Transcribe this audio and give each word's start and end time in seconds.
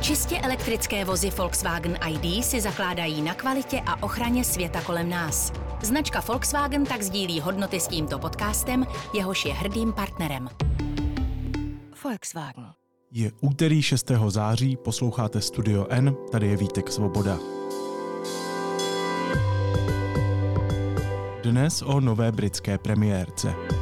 Čistě 0.00 0.38
elektrické 0.38 1.04
vozy 1.04 1.30
Volkswagen 1.30 1.98
ID 2.08 2.44
si 2.44 2.60
zakládají 2.60 3.22
na 3.22 3.34
kvalitě 3.34 3.80
a 3.86 4.02
ochraně 4.02 4.44
světa 4.44 4.80
kolem 4.80 5.10
nás. 5.10 5.52
Značka 5.82 6.20
Volkswagen 6.20 6.84
tak 6.84 7.02
sdílí 7.02 7.40
hodnoty 7.40 7.80
s 7.80 7.88
tímto 7.88 8.18
podcastem, 8.18 8.86
jehož 9.14 9.44
je 9.44 9.54
hrdým 9.54 9.92
partnerem. 9.92 10.48
Volkswagen. 12.04 12.66
Je 13.12 13.32
úterý 13.40 13.82
6. 13.82 14.10
září, 14.28 14.76
posloucháte 14.76 15.40
Studio 15.40 15.86
N, 15.90 16.16
tady 16.32 16.46
je 16.46 16.56
Vítek 16.56 16.92
Svoboda. 16.92 17.38
Dnes 21.42 21.82
o 21.82 22.00
nové 22.00 22.32
britské 22.32 22.78
premiérce. 22.78 23.77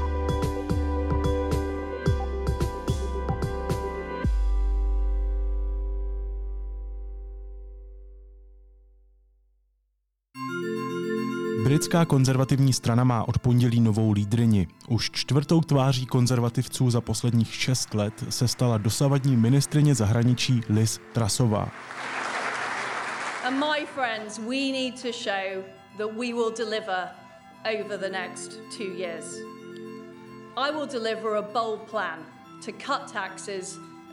Britská 11.77 12.05
konzervativní 12.05 12.73
strana 12.73 13.05
má 13.05 13.29
od 13.29 13.39
pondělí 13.39 13.81
novou 13.81 14.13
lídrini. 14.13 14.69
Už 14.89 15.11
čtvrtou 15.11 15.61
tváří 15.61 16.07
konzervativců 16.07 16.91
za 16.91 17.01
posledních 17.01 17.55
šest 17.55 17.95
let 17.95 18.25
se 18.29 18.49
stala 18.49 18.79
dosavadní 18.79 19.37
ministrině 19.37 19.95
zahraničí 19.95 20.61
Liz 20.69 21.01
Trasová. 21.13 21.71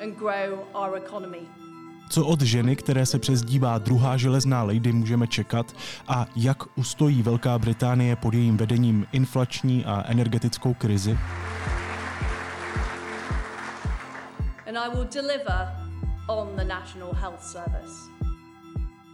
And 0.02 0.18
grow 0.18 0.60
our 0.74 0.98
economy. 0.98 1.63
Co 2.10 2.26
od 2.26 2.42
ženy, 2.42 2.76
které 2.76 3.06
se 3.06 3.20
přezdívá 3.20 3.78
druhá 3.78 4.18
železná 4.18 4.64
lady, 4.64 4.92
můžeme 4.92 5.28
čekat 5.28 5.76
a 6.08 6.26
jak 6.36 6.78
ustojí 6.78 7.22
Velká 7.24 7.60
Británie 7.60 8.16
pod 8.16 8.34
jejím 8.34 8.58
vedením 8.58 9.06
inflační 9.12 9.86
a 9.86 10.04
energetickou 10.08 10.74
krizi? 10.74 11.18
And 14.68 14.78
I 14.78 14.90
will 14.96 15.08
deliver 15.14 15.68
on 16.28 16.48
the 16.56 16.64
National 16.64 17.14
Health 17.14 17.42
Service. 17.42 18.14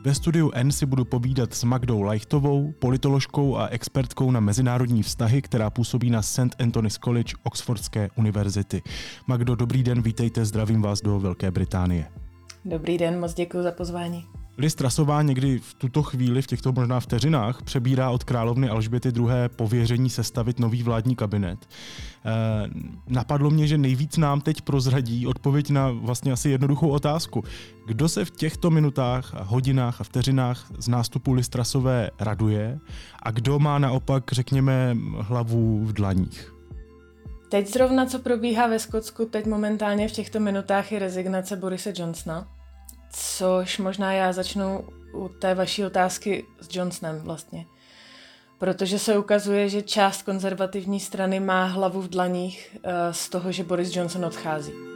Ve 0.01 0.15
studiu 0.15 0.51
N 0.53 0.71
si 0.71 0.85
budu 0.85 1.05
povídat 1.05 1.53
s 1.53 1.63
Magdou 1.63 2.01
Lajchtovou, 2.01 2.71
politoložkou 2.71 3.57
a 3.57 3.67
expertkou 3.67 4.31
na 4.31 4.39
mezinárodní 4.39 5.03
vztahy, 5.03 5.41
která 5.41 5.69
působí 5.69 6.09
na 6.09 6.21
St. 6.21 6.55
Anthony's 6.59 6.97
College 6.97 7.33
Oxfordské 7.43 8.09
univerzity. 8.15 8.81
Magdo, 9.27 9.55
dobrý 9.55 9.83
den, 9.83 10.01
vítejte, 10.01 10.45
zdravím 10.45 10.81
vás 10.81 11.01
do 11.01 11.19
Velké 11.19 11.51
Británie. 11.51 12.05
Dobrý 12.65 12.97
den, 12.97 13.19
moc 13.19 13.33
děkuji 13.33 13.63
za 13.63 13.71
pozvání. 13.71 14.25
Liz 14.57 14.75
Trasová 14.75 15.21
někdy 15.21 15.59
v 15.59 15.73
tuto 15.73 16.03
chvíli, 16.03 16.41
v 16.41 16.47
těchto 16.47 16.71
možná 16.71 16.99
vteřinách, 16.99 17.61
přebírá 17.61 18.09
od 18.09 18.23
královny 18.23 18.69
Alžběty 18.69 19.09
II. 19.09 19.27
pověření 19.55 20.09
sestavit 20.09 20.59
nový 20.59 20.83
vládní 20.83 21.15
kabinet. 21.15 21.59
E, 21.65 21.69
napadlo 23.07 23.49
mě, 23.49 23.67
že 23.67 23.77
nejvíc 23.77 24.17
nám 24.17 24.41
teď 24.41 24.61
prozradí 24.61 25.27
odpověď 25.27 25.69
na 25.69 25.91
vlastně 25.91 26.31
asi 26.31 26.49
jednoduchou 26.49 26.89
otázku. 26.89 27.43
Kdo 27.85 28.09
se 28.09 28.25
v 28.25 28.31
těchto 28.31 28.69
minutách, 28.69 29.33
hodinách 29.39 30.01
a 30.01 30.03
vteřinách 30.03 30.71
z 30.79 30.87
nástupu 30.87 31.33
Liz 31.33 31.49
Trasové 31.49 32.09
raduje 32.19 32.79
a 33.23 33.31
kdo 33.31 33.59
má 33.59 33.79
naopak, 33.79 34.23
řekněme, 34.31 34.97
hlavu 35.19 35.85
v 35.85 35.93
dlaních? 35.93 36.58
Teď 37.49 37.67
zrovna, 37.67 38.05
co 38.05 38.19
probíhá 38.19 38.67
ve 38.67 38.79
Skotsku, 38.79 39.25
teď 39.25 39.45
momentálně 39.45 40.07
v 40.07 40.11
těchto 40.11 40.39
minutách 40.39 40.91
je 40.91 40.99
rezignace 40.99 41.55
Borise 41.55 41.93
Johnsona, 41.95 42.47
což 43.11 43.77
možná 43.77 44.13
já 44.13 44.33
začnu 44.33 44.87
u 45.13 45.29
té 45.29 45.55
vaší 45.55 45.85
otázky 45.85 46.45
s 46.61 46.75
Johnsonem 46.75 47.19
vlastně. 47.19 47.65
Protože 48.57 48.99
se 48.99 49.17
ukazuje, 49.17 49.69
že 49.69 49.81
část 49.81 50.21
konzervativní 50.21 50.99
strany 50.99 51.39
má 51.39 51.65
hlavu 51.65 52.01
v 52.01 52.09
dlaních 52.09 52.77
uh, 52.77 52.91
z 53.11 53.29
toho, 53.29 53.51
že 53.51 53.63
Boris 53.63 53.95
Johnson 53.95 54.25
odchází. 54.25 54.88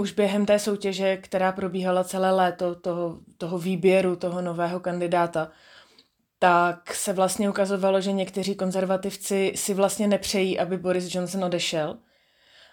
Už 0.00 0.12
během 0.12 0.46
té 0.46 0.58
soutěže, 0.58 1.16
která 1.16 1.52
probíhala 1.52 2.04
celé 2.04 2.30
léto, 2.30 2.74
toho, 2.74 3.18
toho 3.38 3.58
výběru 3.58 4.16
toho 4.16 4.42
nového 4.42 4.80
kandidáta, 4.80 5.50
tak 6.38 6.94
se 6.94 7.12
vlastně 7.12 7.50
ukazovalo, 7.50 8.00
že 8.00 8.12
někteří 8.12 8.54
konzervativci 8.54 9.52
si 9.54 9.74
vlastně 9.74 10.08
nepřejí, 10.08 10.58
aby 10.58 10.78
Boris 10.78 11.14
Johnson 11.14 11.44
odešel. 11.44 11.98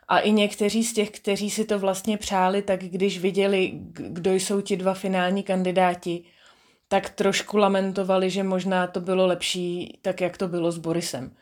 A 0.08 0.20
i 0.20 0.32
někteří 0.32 0.84
z 0.84 0.94
těch, 0.94 1.12
kteří 1.12 1.50
si 1.50 1.66
to 1.66 1.80
vlastně 1.80 2.18
přáli, 2.18 2.62
tak 2.62 2.84
když 2.84 3.20
viděli, 3.20 3.72
kdo 3.94 4.34
jsou 4.34 4.62
ti 4.62 4.78
dva 4.78 4.94
finální 4.94 5.44
kandidáti, 5.44 6.24
tak 6.88 7.10
trošku 7.10 7.58
lamentovali, 7.58 8.30
že 8.30 8.44
možná 8.44 8.88
to 8.88 9.02
bylo 9.02 9.28
lepší, 9.28 10.00
tak 10.02 10.22
jak 10.22 10.38
to 10.38 10.48
bylo 10.48 10.72
s 10.72 10.78
Borisem. 10.78 11.36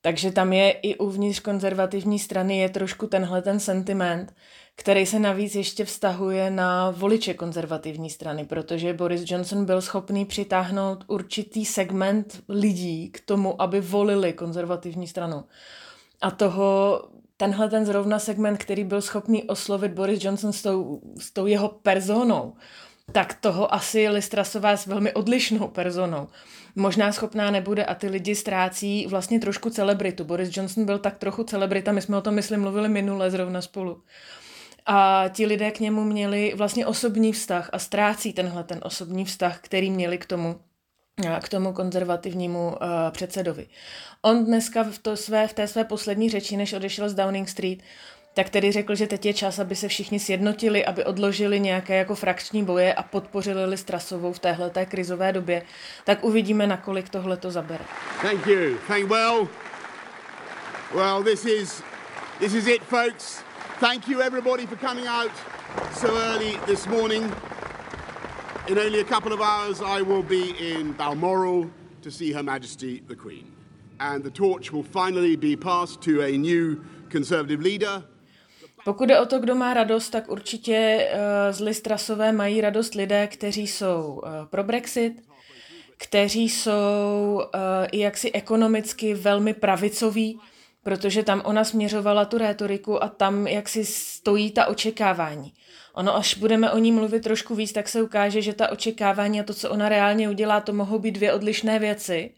Takže 0.00 0.32
tam 0.32 0.52
je 0.52 0.70
i 0.70 0.96
uvnitř 0.96 1.40
konzervativní 1.40 2.18
strany 2.18 2.58
je 2.58 2.68
trošku 2.68 3.06
tenhle 3.06 3.42
ten 3.42 3.60
sentiment, 3.60 4.34
který 4.76 5.06
se 5.06 5.18
navíc 5.18 5.54
ještě 5.54 5.84
vztahuje 5.84 6.50
na 6.50 6.90
voliče 6.90 7.34
konzervativní 7.34 8.10
strany, 8.10 8.44
protože 8.44 8.94
Boris 8.94 9.22
Johnson 9.30 9.64
byl 9.64 9.80
schopný 9.80 10.24
přitáhnout 10.24 11.04
určitý 11.06 11.64
segment 11.64 12.42
lidí 12.48 13.10
k 13.10 13.20
tomu, 13.20 13.62
aby 13.62 13.80
volili 13.80 14.32
konzervativní 14.32 15.06
stranu. 15.06 15.44
A 16.20 16.30
toho, 16.30 17.02
tenhle 17.36 17.70
ten 17.70 17.86
zrovna 17.86 18.18
segment, 18.18 18.56
který 18.56 18.84
byl 18.84 19.02
schopný 19.02 19.44
oslovit 19.44 19.92
Boris 19.92 20.24
Johnson 20.24 20.52
s 20.52 20.62
tou, 20.62 21.00
s 21.18 21.30
tou 21.30 21.46
jeho 21.46 21.68
personou, 21.68 22.54
tak 23.12 23.34
toho 23.34 23.74
asi 23.74 24.08
Listrasová 24.08 24.76
s 24.76 24.86
velmi 24.86 25.12
odlišnou 25.12 25.68
personou. 25.68 26.28
Možná 26.78 27.12
schopná 27.12 27.50
nebude 27.50 27.84
a 27.84 27.94
ty 27.94 28.08
lidi 28.08 28.34
ztrácí 28.34 29.06
vlastně 29.06 29.40
trošku 29.40 29.70
celebritu. 29.70 30.24
Boris 30.24 30.56
Johnson 30.56 30.84
byl 30.84 30.98
tak 30.98 31.18
trochu 31.18 31.44
celebrita, 31.44 31.92
my 31.92 32.02
jsme 32.02 32.16
o 32.16 32.20
tom, 32.20 32.34
myslím, 32.34 32.60
mluvili 32.60 32.88
minule 32.88 33.30
zrovna 33.30 33.62
spolu. 33.62 34.02
A 34.86 35.24
ti 35.28 35.46
lidé 35.46 35.70
k 35.70 35.80
němu 35.80 36.04
měli 36.04 36.54
vlastně 36.56 36.86
osobní 36.86 37.32
vztah 37.32 37.70
a 37.72 37.78
ztrácí 37.78 38.32
tenhle 38.32 38.64
ten 38.64 38.80
osobní 38.82 39.24
vztah, 39.24 39.60
který 39.60 39.90
měli 39.90 40.18
k 40.18 40.26
tomu, 40.26 40.60
k 41.42 41.48
tomu 41.48 41.72
konzervativnímu 41.72 42.68
uh, 42.68 42.76
předsedovi. 43.10 43.66
On 44.22 44.44
dneska 44.44 44.82
v, 44.82 44.98
to 44.98 45.16
své, 45.16 45.48
v 45.48 45.52
té 45.52 45.66
své 45.66 45.84
poslední 45.84 46.30
řeči, 46.30 46.56
než 46.56 46.72
odešel 46.72 47.08
z 47.08 47.14
Downing 47.14 47.48
Street, 47.48 47.78
tak 48.38 48.50
tedy 48.50 48.72
řekl, 48.72 48.94
že 48.94 49.06
teď 49.06 49.26
je 49.26 49.34
čas, 49.34 49.58
aby 49.58 49.76
se 49.76 49.88
všichni 49.88 50.20
sjednotili, 50.20 50.84
aby 50.84 51.04
odložili 51.04 51.60
nějaké 51.60 51.96
jako 51.96 52.14
frakční 52.14 52.64
boje 52.64 52.94
a 52.94 53.02
podpořili 53.02 53.64
Listrasovou 53.64 54.32
v 54.32 54.38
téhleté 54.38 54.86
krizové 54.86 55.32
době. 55.32 55.62
Tak 56.04 56.24
uvidíme, 56.24 56.66
nakolik 56.66 57.08
tohle 57.08 57.36
to 57.36 57.50
zabere. 57.50 57.84
Thank 58.22 58.46
you. 58.46 58.78
Thank 58.86 59.10
well. 59.10 59.48
Well, 60.94 61.22
this 61.22 61.44
is, 61.44 61.82
this 62.38 62.54
is 62.54 62.66
it, 62.66 62.82
folks. 62.82 63.42
Thank 63.80 64.08
you 64.08 64.20
everybody 64.20 64.66
for 64.66 64.76
coming 64.88 65.06
out 65.08 65.32
so 65.94 66.08
early 66.08 66.58
this 66.66 66.86
morning. 66.86 67.34
In 68.68 68.78
only 68.78 69.00
a 69.00 69.04
couple 69.14 69.32
of 69.32 69.40
hours, 69.40 69.80
I 69.80 70.02
will 70.02 70.22
be 70.22 70.54
in 70.78 70.92
Balmoral 70.92 71.70
to 72.02 72.10
see 72.10 72.32
Her 72.32 72.42
Majesty 72.42 73.02
the 73.08 73.16
Queen. 73.16 73.44
And 73.98 74.22
the 74.24 74.30
torch 74.30 74.72
will 74.72 74.84
finally 74.84 75.36
be 75.36 75.56
passed 75.56 76.00
to 76.02 76.22
a 76.22 76.38
new 76.38 76.76
Conservative 77.10 77.62
leader. 77.62 78.04
Pokud 78.88 79.08
jde 79.08 79.20
o 79.20 79.26
to, 79.26 79.38
kdo 79.38 79.54
má 79.54 79.74
radost, 79.74 80.10
tak 80.10 80.30
určitě 80.30 81.08
uh, 81.12 81.18
z 81.50 81.60
Listrasové 81.60 82.32
mají 82.32 82.60
radost 82.60 82.94
lidé, 82.94 83.26
kteří 83.26 83.66
jsou 83.66 84.22
uh, 84.22 84.30
pro 84.50 84.64
Brexit, 84.64 85.12
kteří 85.96 86.48
jsou 86.48 87.34
uh, 87.34 87.50
i 87.92 87.98
jaksi 87.98 88.32
ekonomicky 88.32 89.14
velmi 89.14 89.54
pravicoví, 89.54 90.40
protože 90.82 91.22
tam 91.22 91.42
ona 91.44 91.64
směřovala 91.64 92.24
tu 92.24 92.38
rétoriku 92.38 93.02
a 93.02 93.08
tam 93.08 93.46
jak 93.46 93.68
si 93.68 93.84
stojí 93.84 94.50
ta 94.50 94.66
očekávání. 94.66 95.52
Ono, 95.94 96.16
až 96.16 96.34
budeme 96.34 96.70
o 96.70 96.78
ní 96.78 96.92
mluvit 96.92 97.22
trošku 97.22 97.54
víc, 97.54 97.72
tak 97.72 97.88
se 97.88 98.02
ukáže, 98.02 98.42
že 98.42 98.52
ta 98.52 98.72
očekávání 98.72 99.40
a 99.40 99.44
to, 99.44 99.54
co 99.54 99.70
ona 99.70 99.88
reálně 99.88 100.28
udělá, 100.28 100.60
to 100.60 100.72
mohou 100.72 100.98
být 100.98 101.12
dvě 101.12 101.32
odlišné 101.32 101.78
věci. 101.78 102.30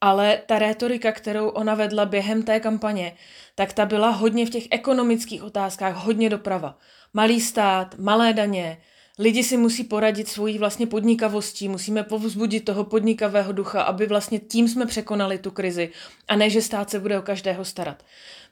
Ale 0.00 0.42
ta 0.46 0.58
rétorika, 0.58 1.12
kterou 1.12 1.48
ona 1.48 1.74
vedla 1.74 2.04
během 2.04 2.42
té 2.42 2.60
kampaně, 2.60 3.16
tak 3.54 3.72
ta 3.72 3.86
byla 3.86 4.10
hodně 4.10 4.46
v 4.46 4.50
těch 4.50 4.66
ekonomických 4.70 5.42
otázkách, 5.42 5.94
hodně 5.94 6.30
doprava. 6.30 6.78
Malý 7.14 7.40
stát, 7.40 7.98
malé 7.98 8.32
daně, 8.32 8.78
lidi 9.18 9.44
si 9.44 9.56
musí 9.56 9.84
poradit 9.84 10.28
svojí 10.28 10.58
vlastně 10.58 10.86
podnikavostí, 10.86 11.68
musíme 11.68 12.02
povzbudit 12.02 12.64
toho 12.64 12.84
podnikavého 12.84 13.52
ducha, 13.52 13.82
aby 13.82 14.06
vlastně 14.06 14.38
tím 14.38 14.68
jsme 14.68 14.86
překonali 14.86 15.38
tu 15.38 15.50
krizi 15.50 15.90
a 16.28 16.36
ne, 16.36 16.50
že 16.50 16.62
stát 16.62 16.90
se 16.90 17.00
bude 17.00 17.18
o 17.18 17.22
každého 17.22 17.64
starat. 17.64 18.02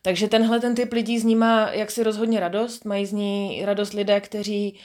Takže 0.03 0.29
tenhle 0.29 0.61
ten 0.61 0.75
typ 0.75 0.93
lidí 0.93 1.19
z 1.19 1.25
ní 1.25 1.37
má 1.37 1.71
jaksi 1.71 2.03
rozhodně 2.03 2.41
radost, 2.41 2.85
mají 2.85 3.07
z 3.07 3.13
ní 3.13 3.63
radost 3.65 3.93
lidé, 3.93 4.21
kteří 4.21 4.79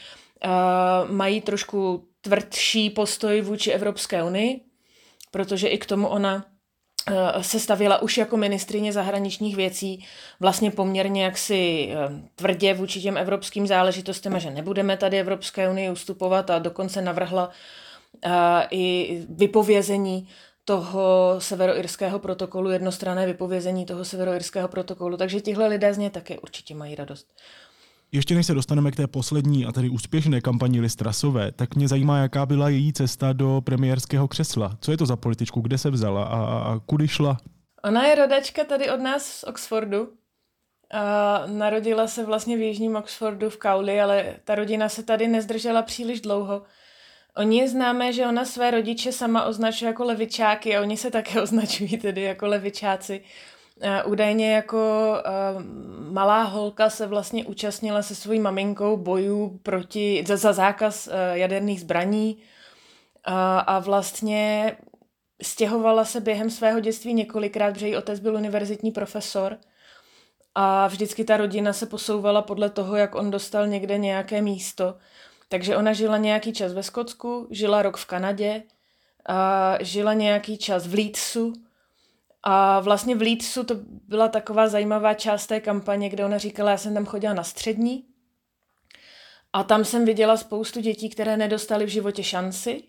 uh, 0.45 1.11
mají 1.15 1.41
trošku 1.41 2.07
tvrdší 2.21 2.89
postoj 2.89 3.41
vůči 3.41 3.71
Evropské 3.71 4.23
unii, 4.23 4.61
protože 5.31 5.67
i 5.67 5.77
k 5.77 5.85
tomu 5.85 6.07
ona 6.07 6.45
eh, 7.07 7.43
se 7.43 7.59
stavila 7.59 8.01
už 8.01 8.17
jako 8.17 8.37
ministrině 8.37 8.93
zahraničních 8.93 9.55
věcí 9.55 10.05
vlastně 10.39 10.71
poměrně 10.71 11.23
jaksi 11.23 11.89
eh, 11.91 12.29
tvrdě 12.35 12.73
vůči 12.73 13.01
těm 13.01 13.17
evropským 13.17 13.67
záležitostem, 13.67 14.39
že 14.39 14.49
nebudeme 14.49 14.97
tady 14.97 15.19
Evropské 15.19 15.69
unii 15.69 15.89
ustupovat 15.89 16.49
a 16.49 16.59
dokonce 16.59 17.01
navrhla 17.01 17.49
i 18.71 19.17
vypovězení 19.29 20.27
toho 20.69 21.35
severoirského 21.39 22.19
protokolu, 22.19 22.69
jednostranné 22.69 23.25
vypovězení 23.25 23.85
toho 23.85 24.05
severoirského 24.05 24.67
protokolu. 24.67 25.17
Takže 25.17 25.41
tihle 25.41 25.67
lidé 25.67 25.93
z 25.93 25.97
něj 25.97 26.09
také 26.09 26.39
určitě 26.39 26.75
mají 26.75 26.95
radost. 26.95 27.27
Ještě 28.11 28.35
než 28.35 28.45
se 28.45 28.53
dostaneme 28.53 28.91
k 28.91 28.95
té 28.95 29.07
poslední 29.07 29.65
a 29.65 29.71
tedy 29.71 29.89
úspěšné 29.89 30.41
kampani 30.41 30.81
Listrasové, 30.81 31.51
tak 31.51 31.75
mě 31.75 31.87
zajímá, 31.87 32.17
jaká 32.17 32.45
byla 32.45 32.69
její 32.69 32.93
cesta 32.93 33.33
do 33.33 33.61
premiérského 33.65 34.27
křesla. 34.27 34.77
Co 34.81 34.91
je 34.91 34.97
to 34.97 35.05
za 35.05 35.15
političku, 35.15 35.61
kde 35.61 35.77
se 35.77 35.89
vzala 35.89 36.23
a, 36.23 36.37
a 36.59 36.79
kudy 36.85 37.07
šla? 37.07 37.37
Ona 37.83 38.07
je 38.07 38.15
rodačka 38.15 38.63
tady 38.63 38.89
od 38.89 38.99
nás 38.99 39.25
z 39.25 39.43
Oxfordu. 39.43 40.09
A 40.93 41.43
narodila 41.45 42.07
se 42.07 42.25
vlastně 42.25 42.57
v 42.57 42.61
jižním 42.61 42.95
Oxfordu 42.95 43.49
v 43.49 43.57
Kauli, 43.57 44.01
ale 44.01 44.35
ta 44.43 44.55
rodina 44.55 44.89
se 44.89 45.03
tady 45.03 45.27
nezdržela 45.27 45.81
příliš 45.81 46.21
dlouho. 46.21 46.61
Oni 47.37 47.57
je 47.57 47.69
známé, 47.69 48.13
že 48.13 48.27
ona 48.27 48.45
své 48.45 48.71
rodiče 48.71 49.11
sama 49.11 49.45
označuje 49.45 49.87
jako 49.87 50.03
levičáky 50.03 50.77
a 50.77 50.81
oni 50.81 50.97
se 50.97 51.11
také 51.11 51.41
označují 51.41 51.97
tedy 51.97 52.21
jako 52.21 52.47
levičáci. 52.47 53.21
Údajně 54.05 54.53
jako 54.53 55.13
malá 56.11 56.43
holka 56.43 56.89
se 56.89 57.07
vlastně 57.07 57.45
účastnila 57.45 58.01
se 58.01 58.15
svojí 58.15 58.39
maminkou 58.39 58.97
bojů 58.97 59.59
proti, 59.63 60.23
za, 60.27 60.37
za 60.37 60.53
zákaz 60.53 61.09
jaderných 61.33 61.81
zbraní 61.81 62.37
a, 63.23 63.59
a 63.59 63.79
vlastně 63.79 64.77
stěhovala 65.41 66.05
se 66.05 66.21
během 66.21 66.49
svého 66.49 66.79
dětství 66.79 67.13
několikrát, 67.13 67.73
protože 67.73 67.87
její 67.87 67.97
otec 67.97 68.19
byl 68.19 68.35
univerzitní 68.35 68.91
profesor 68.91 69.57
a 70.55 70.87
vždycky 70.87 71.23
ta 71.23 71.37
rodina 71.37 71.73
se 71.73 71.85
posouvala 71.85 72.41
podle 72.41 72.69
toho, 72.69 72.95
jak 72.95 73.15
on 73.15 73.31
dostal 73.31 73.67
někde 73.67 73.97
nějaké 73.97 74.41
místo. 74.41 74.95
Takže 75.49 75.77
ona 75.77 75.93
žila 75.93 76.17
nějaký 76.17 76.53
čas 76.53 76.73
ve 76.73 76.83
Skotsku, 76.83 77.47
žila 77.51 77.81
rok 77.81 77.97
v 77.97 78.05
Kanadě, 78.05 78.63
a 79.25 79.77
žila 79.81 80.13
nějaký 80.13 80.57
čas 80.57 80.87
v 80.87 80.93
Leedsu, 80.93 81.53
a 82.43 82.79
vlastně 82.79 83.15
v 83.15 83.21
Leedsu 83.21 83.63
to 83.63 83.75
byla 84.07 84.27
taková 84.27 84.67
zajímavá 84.67 85.13
část 85.13 85.47
té 85.47 85.59
kampaně, 85.59 86.09
kde 86.09 86.25
ona 86.25 86.37
říkala, 86.37 86.71
já 86.71 86.77
jsem 86.77 86.93
tam 86.93 87.05
chodila 87.05 87.33
na 87.33 87.43
střední 87.43 88.05
a 89.53 89.63
tam 89.63 89.85
jsem 89.85 90.05
viděla 90.05 90.37
spoustu 90.37 90.81
dětí, 90.81 91.09
které 91.09 91.37
nedostaly 91.37 91.85
v 91.85 91.89
životě 91.89 92.23
šanci. 92.23 92.83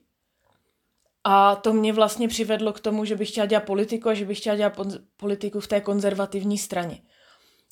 A 1.24 1.56
to 1.56 1.72
mě 1.72 1.92
vlastně 1.92 2.28
přivedlo 2.28 2.72
k 2.72 2.80
tomu, 2.80 3.04
že 3.04 3.16
bych 3.16 3.28
chtěla 3.28 3.46
dělat 3.46 3.64
politiku 3.64 4.08
a 4.08 4.14
že 4.14 4.24
bych 4.24 4.38
chtěla 4.38 4.56
dělat 4.56 4.80
politiku 5.16 5.60
v 5.60 5.66
té 5.66 5.80
konzervativní 5.80 6.58
straně. 6.58 7.02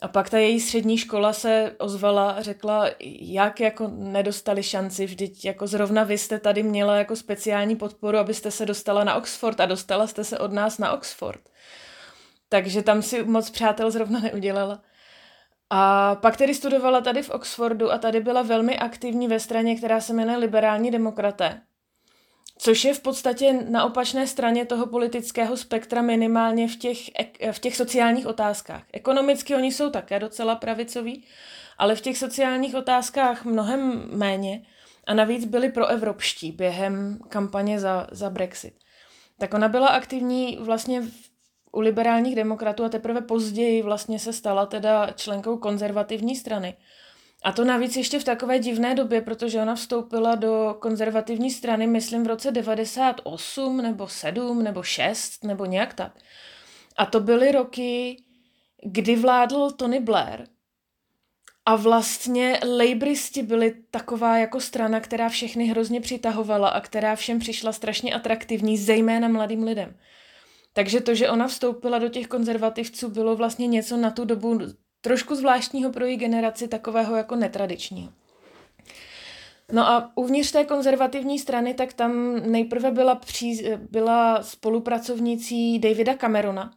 A 0.02 0.08
pak 0.08 0.30
ta 0.30 0.38
její 0.38 0.60
střední 0.60 0.98
škola 0.98 1.32
se 1.32 1.76
ozvala 1.78 2.30
a 2.30 2.42
řekla, 2.42 2.90
jak 3.20 3.60
jako 3.60 3.88
nedostali 3.88 4.62
šanci, 4.62 5.06
vždyť 5.06 5.44
jako 5.44 5.66
zrovna 5.66 6.04
vy 6.04 6.18
jste 6.18 6.38
tady 6.38 6.62
měla 6.62 6.96
jako 6.96 7.16
speciální 7.16 7.76
podporu, 7.76 8.18
abyste 8.18 8.50
se 8.50 8.66
dostala 8.66 9.04
na 9.04 9.14
Oxford 9.14 9.60
a 9.60 9.66
dostala 9.66 10.06
jste 10.06 10.24
se 10.24 10.38
od 10.38 10.52
nás 10.52 10.78
na 10.78 10.92
Oxford. 10.92 11.40
Takže 12.48 12.82
tam 12.82 13.02
si 13.02 13.24
moc 13.24 13.50
přátel 13.50 13.90
zrovna 13.90 14.20
neudělala. 14.20 14.82
A 15.70 16.14
pak 16.14 16.36
tedy 16.36 16.54
studovala 16.54 17.00
tady 17.00 17.22
v 17.22 17.30
Oxfordu 17.30 17.92
a 17.92 17.98
tady 17.98 18.20
byla 18.20 18.42
velmi 18.42 18.78
aktivní 18.78 19.28
ve 19.28 19.40
straně, 19.40 19.76
která 19.76 20.00
se 20.00 20.12
jmenuje 20.12 20.38
Liberální 20.38 20.90
demokraté. 20.90 21.62
Což 22.58 22.84
je 22.84 22.94
v 22.94 23.00
podstatě 23.00 23.52
na 23.52 23.84
opačné 23.84 24.26
straně 24.26 24.66
toho 24.66 24.86
politického 24.86 25.56
spektra 25.56 26.02
minimálně 26.02 26.68
v 26.68 26.76
těch, 26.76 26.98
v 27.52 27.58
těch 27.58 27.76
sociálních 27.76 28.26
otázkách. 28.26 28.82
Ekonomicky 28.92 29.54
oni 29.54 29.72
jsou 29.72 29.90
také 29.90 30.18
docela 30.18 30.54
pravicoví, 30.54 31.24
ale 31.78 31.94
v 31.94 32.00
těch 32.00 32.18
sociálních 32.18 32.74
otázkách 32.74 33.44
mnohem 33.44 34.08
méně 34.12 34.62
a 35.06 35.14
navíc 35.14 35.44
byli 35.44 35.68
proevropští 35.68 36.52
během 36.52 37.18
kampaně 37.28 37.80
za, 37.80 38.06
za 38.10 38.30
Brexit. 38.30 38.74
Tak 39.38 39.54
ona 39.54 39.68
byla 39.68 39.88
aktivní 39.88 40.58
vlastně 40.60 41.02
u 41.72 41.80
liberálních 41.80 42.34
demokratů 42.36 42.84
a 42.84 42.88
teprve 42.88 43.20
později 43.20 43.82
vlastně 43.82 44.18
se 44.18 44.32
stala 44.32 44.66
teda 44.66 45.10
členkou 45.12 45.56
konzervativní 45.56 46.36
strany. 46.36 46.76
A 47.42 47.52
to 47.52 47.64
navíc 47.64 47.96
ještě 47.96 48.20
v 48.20 48.24
takové 48.24 48.58
divné 48.58 48.94
době, 48.94 49.20
protože 49.20 49.62
ona 49.62 49.74
vstoupila 49.74 50.34
do 50.34 50.76
konzervativní 50.80 51.50
strany, 51.50 51.86
myslím, 51.86 52.24
v 52.24 52.26
roce 52.26 52.50
98 52.50 53.76
nebo 53.76 54.08
7 54.08 54.62
nebo 54.62 54.82
6 54.82 55.44
nebo 55.44 55.64
nějak 55.64 55.94
tak. 55.94 56.12
A 56.96 57.06
to 57.06 57.20
byly 57.20 57.52
roky, 57.52 58.22
kdy 58.84 59.16
vládl 59.16 59.70
Tony 59.70 60.00
Blair. 60.00 60.46
A 61.66 61.76
vlastně 61.76 62.60
Labouristi 62.78 63.42
byli 63.42 63.74
taková 63.90 64.38
jako 64.38 64.60
strana, 64.60 65.00
která 65.00 65.28
všechny 65.28 65.66
hrozně 65.66 66.00
přitahovala 66.00 66.68
a 66.68 66.80
která 66.80 67.16
všem 67.16 67.38
přišla 67.38 67.72
strašně 67.72 68.14
atraktivní, 68.14 68.78
zejména 68.78 69.28
mladým 69.28 69.62
lidem. 69.62 69.96
Takže 70.78 71.00
to, 71.00 71.14
že 71.14 71.30
ona 71.30 71.48
vstoupila 71.48 71.98
do 71.98 72.08
těch 72.08 72.26
konzervativců, 72.26 73.08
bylo 73.08 73.36
vlastně 73.36 73.66
něco 73.66 73.96
na 73.96 74.10
tu 74.10 74.24
dobu 74.24 74.58
trošku 75.00 75.34
zvláštního 75.34 75.92
pro 75.92 76.04
její 76.04 76.16
generaci, 76.16 76.68
takového 76.68 77.16
jako 77.16 77.36
netradičního. 77.36 78.12
No 79.72 79.88
a 79.88 80.12
uvnitř 80.14 80.52
té 80.52 80.64
konzervativní 80.64 81.38
strany, 81.38 81.74
tak 81.74 81.92
tam 81.92 82.36
nejprve 82.52 82.90
byla, 82.90 83.14
příz, 83.14 83.62
byla 83.90 84.42
spolupracovnicí 84.42 85.78
Davida 85.78 86.14
Camerona 86.14 86.72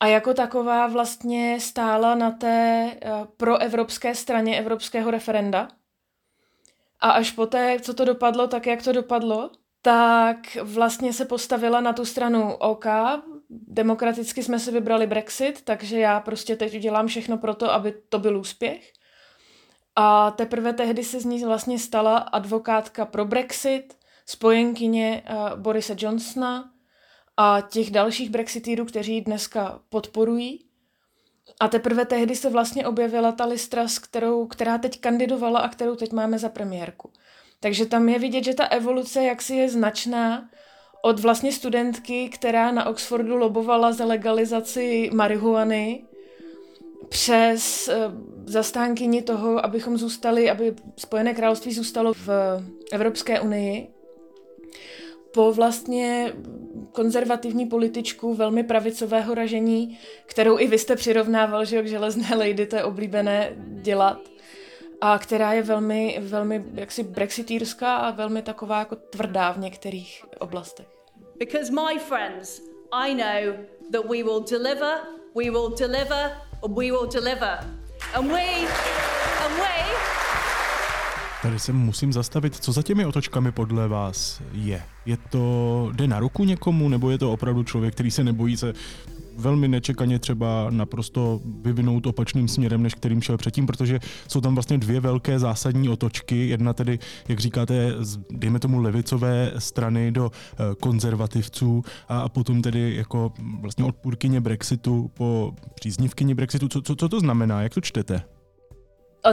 a 0.00 0.06
jako 0.06 0.34
taková 0.34 0.86
vlastně 0.86 1.60
stála 1.60 2.14
na 2.14 2.30
té 2.30 2.90
uh, 2.94 3.26
proevropské 3.36 4.14
straně 4.14 4.58
evropského 4.58 5.10
referenda. 5.10 5.68
A 7.00 7.10
až 7.10 7.30
poté, 7.30 7.80
co 7.80 7.94
to 7.94 8.04
dopadlo 8.04 8.46
tak, 8.46 8.66
jak 8.66 8.82
to 8.82 8.92
dopadlo, 8.92 9.50
tak 9.82 10.56
vlastně 10.62 11.12
se 11.12 11.24
postavila 11.24 11.80
na 11.80 11.92
tu 11.92 12.04
stranu 12.04 12.54
OK, 12.54 12.86
demokraticky 13.50 14.42
jsme 14.42 14.58
si 14.58 14.70
vybrali 14.70 15.06
Brexit, 15.06 15.62
takže 15.64 15.98
já 15.98 16.20
prostě 16.20 16.56
teď 16.56 16.74
udělám 16.74 17.06
všechno 17.06 17.38
pro 17.38 17.54
to, 17.54 17.72
aby 17.72 17.94
to 18.08 18.18
byl 18.18 18.38
úspěch. 18.38 18.92
A 19.96 20.30
teprve 20.30 20.72
tehdy 20.72 21.04
se 21.04 21.20
z 21.20 21.24
ní 21.24 21.44
vlastně 21.44 21.78
stala 21.78 22.18
advokátka 22.18 23.06
pro 23.06 23.24
Brexit, 23.24 23.96
spojenkyně 24.26 25.22
uh, 25.30 25.60
Borise 25.60 25.96
Johnsona 25.98 26.70
a 27.36 27.60
těch 27.60 27.90
dalších 27.90 28.30
brexitýrů, 28.30 28.84
kteří 28.84 29.20
dneska 29.20 29.80
podporují. 29.88 30.64
A 31.60 31.68
teprve 31.68 32.06
tehdy 32.06 32.36
se 32.36 32.50
vlastně 32.50 32.86
objevila 32.86 33.32
ta 33.32 33.44
listra, 33.44 33.88
s 33.88 33.98
kterou, 33.98 34.46
která 34.46 34.78
teď 34.78 35.00
kandidovala 35.00 35.60
a 35.60 35.68
kterou 35.68 35.96
teď 35.96 36.12
máme 36.12 36.38
za 36.38 36.48
premiérku. 36.48 37.12
Takže 37.60 37.86
tam 37.86 38.08
je 38.08 38.18
vidět, 38.18 38.44
že 38.44 38.54
ta 38.54 38.64
evoluce 38.64 39.22
jaksi 39.22 39.54
je 39.54 39.68
značná 39.68 40.50
od 41.02 41.20
vlastně 41.20 41.52
studentky, 41.52 42.28
která 42.28 42.72
na 42.72 42.86
Oxfordu 42.86 43.36
lobovala 43.36 43.92
za 43.92 44.04
legalizaci 44.04 45.10
marihuany, 45.12 46.04
přes 47.08 47.88
uh, 47.88 47.94
zastánkyni 48.46 49.22
toho, 49.22 49.64
abychom 49.64 49.96
zůstali, 49.96 50.50
aby 50.50 50.74
Spojené 50.96 51.34
království 51.34 51.74
zůstalo 51.74 52.12
v 52.12 52.28
Evropské 52.92 53.40
unii, 53.40 53.88
po 55.32 55.52
vlastně 55.52 56.32
konzervativní 56.92 57.66
političku 57.66 58.34
velmi 58.34 58.64
pravicového 58.64 59.34
ražení, 59.34 59.98
kterou 60.26 60.58
i 60.58 60.66
vy 60.66 60.78
jste 60.78 60.96
přirovnával, 60.96 61.64
že 61.64 61.82
k 61.82 61.88
železné 61.88 62.36
lady, 62.36 62.66
to 62.66 62.76
je 62.76 62.84
oblíbené 62.84 63.52
dělat 63.82 64.29
a 65.00 65.18
která 65.18 65.52
je 65.52 65.62
velmi, 65.62 66.20
velmi 66.22 66.64
jaksi 66.74 67.02
brexitýrská 67.02 67.96
a 67.96 68.10
velmi 68.10 68.42
taková 68.42 68.78
jako 68.78 68.96
tvrdá 68.96 69.52
v 69.52 69.58
některých 69.58 70.24
oblastech. 70.38 70.86
Because 71.38 71.72
my 71.72 71.98
friends, 71.98 72.60
I 72.92 73.14
know 73.14 73.54
that 73.92 74.04
we 74.10 74.22
will 74.22 74.44
deliver, 74.50 74.98
we 75.36 75.50
will 75.50 75.74
deliver, 75.78 76.32
we 76.68 76.84
will 76.84 77.06
deliver. 77.12 77.58
And 78.14 78.28
we, 78.28 78.44
and 79.44 79.56
we... 79.56 79.80
Tady 81.42 81.58
se 81.58 81.72
musím 81.72 82.12
zastavit. 82.12 82.56
Co 82.56 82.72
za 82.72 82.82
těmi 82.82 83.06
otočkami 83.06 83.52
podle 83.52 83.88
vás 83.88 84.40
je? 84.52 84.82
Je 85.06 85.16
to, 85.30 85.88
jde 85.92 86.06
na 86.06 86.20
ruku 86.20 86.44
někomu, 86.44 86.88
nebo 86.88 87.10
je 87.10 87.18
to 87.18 87.32
opravdu 87.32 87.64
člověk, 87.64 87.94
který 87.94 88.10
se 88.10 88.24
nebojí 88.24 88.56
se 88.56 88.72
velmi 89.40 89.68
nečekaně 89.68 90.18
třeba 90.18 90.66
naprosto 90.70 91.40
vyvinout 91.62 92.06
opačným 92.06 92.48
směrem, 92.48 92.82
než 92.82 92.94
kterým 92.94 93.22
šel 93.22 93.36
předtím, 93.36 93.66
protože 93.66 94.00
jsou 94.28 94.40
tam 94.40 94.54
vlastně 94.54 94.78
dvě 94.78 95.00
velké 95.00 95.38
zásadní 95.38 95.88
otočky. 95.88 96.48
Jedna 96.48 96.72
tedy, 96.72 96.98
jak 97.28 97.40
říkáte, 97.40 97.94
dejme 98.30 98.58
tomu 98.58 98.78
levicové 98.78 99.52
strany 99.58 100.12
do 100.12 100.30
eh, 100.30 100.56
konzervativců 100.80 101.82
a 102.08 102.28
potom 102.28 102.62
tedy 102.62 102.96
jako 102.96 103.32
vlastně 103.60 103.84
odpůrkyně 103.84 104.40
Brexitu 104.40 105.10
po 105.14 105.54
příznivkyni 105.74 106.34
Brexitu. 106.34 106.68
Co, 106.68 106.82
co, 106.82 106.96
co 106.96 107.08
to 107.08 107.20
znamená? 107.20 107.62
Jak 107.62 107.74
to 107.74 107.80
čtete? 107.80 108.22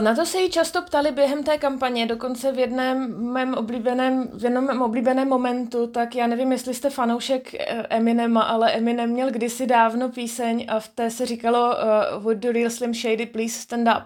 Na 0.00 0.14
to 0.14 0.26
se 0.26 0.40
jí 0.40 0.50
často 0.50 0.82
ptali 0.82 1.12
během 1.12 1.44
té 1.44 1.58
kampaně, 1.58 2.06
dokonce 2.06 2.52
v 2.52 2.58
jednom 2.58 2.96
mém 3.32 3.54
oblíbeném, 3.54 4.28
v 4.34 4.44
jednom 4.44 4.64
mém 4.64 4.82
oblíbeném 4.82 5.28
momentu, 5.28 5.86
tak 5.86 6.14
já 6.14 6.26
nevím, 6.26 6.52
jestli 6.52 6.74
jste 6.74 6.90
fanoušek 6.90 7.54
eh, 7.54 7.86
Eminema, 7.90 8.42
ale 8.42 8.72
Eminem 8.72 9.10
měl 9.10 9.30
kdysi 9.30 9.66
dávno 9.66 10.08
píseň 10.08 10.66
a 10.68 10.80
v 10.80 10.88
té 10.88 11.10
se 11.10 11.26
říkalo 11.26 11.76
uh, 11.76 12.22
Would 12.22 12.38
the 12.38 12.52
real 12.52 12.70
Slim 12.70 12.94
Shady 12.94 13.26
please 13.26 13.60
stand 13.60 13.88
up? 13.88 14.04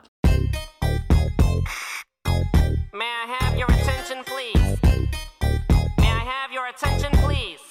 May 2.94 3.10
I 3.24 3.26
have 3.40 3.58
your 3.58 3.72
attention, 3.72 4.24
please? 4.24 4.78
May 6.00 6.08
I 6.08 6.24
have 6.24 6.52
your 6.54 6.66
attention, 6.68 7.10
please? 7.24 7.62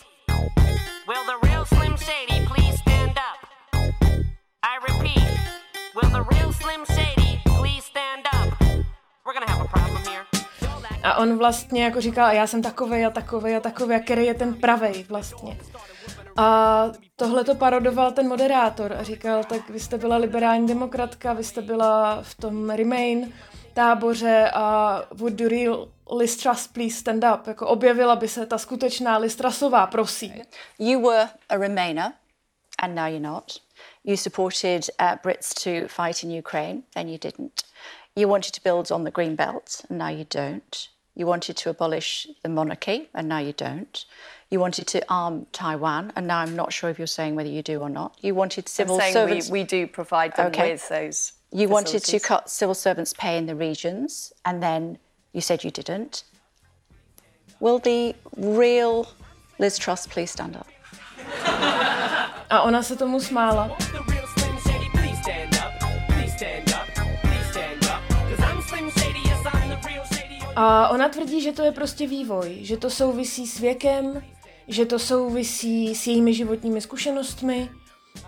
Will 1.08 1.26
the 1.26 1.48
real 1.48 1.51
a 9.26 9.68
problem 9.68 10.04
here. 10.10 10.26
A 11.04 11.16
on 11.18 11.38
vlastně 11.38 11.84
jako 11.84 12.02
říkal, 12.02 12.34
já 12.34 12.48
jsem 12.48 12.62
takovej 12.62 13.06
a 13.06 13.10
takovej 13.10 13.56
a 13.56 13.60
takovej, 13.60 13.98
a 13.98 14.00
který 14.00 14.26
je 14.26 14.34
ten 14.34 14.54
pravej 14.54 15.06
vlastně. 15.10 15.58
A 16.38 16.86
tohle 17.16 17.44
to 17.44 17.56
parodoval 17.56 18.12
ten 18.12 18.28
moderátor 18.28 18.94
a 18.94 19.04
říkal, 19.04 19.44
tak 19.44 19.70
vy 19.70 19.80
jste 19.80 19.98
byla 19.98 20.18
liberální 20.18 20.68
demokratka, 20.68 21.34
vy 21.34 21.44
jste 21.44 21.62
byla 21.62 22.20
v 22.22 22.36
tom 22.36 22.70
Remain, 22.70 23.34
táboře 23.74 24.52
a 24.54 25.02
would 25.12 25.34
the 25.34 25.48
real 25.48 25.88
Liz 26.12 26.38
Truss 26.38 26.68
please 26.68 26.96
stand 26.96 27.24
up? 27.24 27.48
Jako 27.48 27.68
objevila 27.68 28.16
by 28.16 28.28
se 28.28 28.46
ta 28.46 28.58
skutečná 28.58 29.18
Liz 29.18 29.36
Trussová, 29.36 29.88
prosím. 29.88 30.34
You 30.80 31.02
were 31.02 31.30
a 31.50 31.58
Remainer 31.58 32.12
and 32.82 32.96
now 32.96 33.08
you're 33.08 33.28
not. 33.28 33.52
You 34.04 34.18
supported 34.18 34.90
uh, 35.00 35.16
Brits 35.24 35.54
to 35.54 35.88
fight 35.88 36.24
in 36.24 36.40
Ukraine, 36.40 36.82
then 36.94 37.10
you 37.10 37.18
didn't. 37.18 37.64
You 38.16 38.28
wanted 38.28 38.54
to 38.54 38.64
build 38.64 38.92
on 38.92 39.04
the 39.04 39.12
green 39.12 39.36
belt 39.36 39.86
and 39.90 39.98
now 39.98 40.10
you 40.10 40.26
don't. 40.26 40.90
You 41.16 41.26
wanted 41.26 41.58
to 41.58 41.70
abolish 41.70 42.28
the 42.44 42.50
monarchy 42.50 43.10
and 43.14 43.28
now 43.28 43.40
you 43.40 43.54
don't. 43.54 44.06
You 44.50 44.60
wanted 44.60 44.88
to 44.88 45.02
arm 45.08 45.48
Taiwan, 45.54 46.12
and 46.18 46.28
now 46.28 46.40
I'm 46.40 46.58
not 46.58 46.74
sure 46.74 46.90
if 46.90 46.98
you're 46.98 47.08
saying 47.08 47.36
whether 47.36 47.50
you 47.50 47.62
do 47.62 47.80
or 47.80 47.90
not. 47.90 48.18
You 48.22 48.36
wanted 48.36 48.68
civil 48.68 49.00
servants. 49.00 49.50
We, 49.50 49.62
we 49.62 49.64
do 49.64 49.88
provide 49.88 50.36
them 50.36 50.48
okay. 50.48 50.74
with 50.74 50.90
those 50.90 51.34
you 51.52 51.68
wanted 51.68 52.04
to 52.04 52.20
cut 52.20 52.50
civil 52.50 52.76
servants' 52.76 53.14
pay 53.14 53.38
in 53.38 53.46
the 53.46 53.56
regions, 53.56 54.32
and 54.46 54.64
then 54.64 54.98
you 55.34 55.42
said 55.42 55.64
you 55.64 55.72
didn't. 55.72 56.24
Will 57.60 57.80
the 57.80 58.16
real 58.38 59.10
Liz 59.60 59.78
Truss 59.78 60.08
please 60.08 60.32
stand 60.32 60.56
up? 60.56 60.68
A 62.50 62.62
ona 62.64 62.84
se 62.84 62.96
tomu 62.96 63.20
smála. 63.20 64.11
A 70.64 70.90
ona 70.90 71.10
tvrdí, 71.10 71.42
že 71.42 71.52
to 71.52 71.62
je 71.62 71.72
prostě 71.72 72.08
vývoj, 72.08 72.58
že 72.62 72.78
to 72.78 72.90
souvisí 72.90 73.48
s 73.48 73.60
věkem, 73.60 74.24
že 74.68 74.86
to 74.86 75.00
souvisí 75.00 75.96
s 75.96 76.08
jejími 76.08 76.34
životními 76.34 76.82
zkušenostmi, 76.82 77.70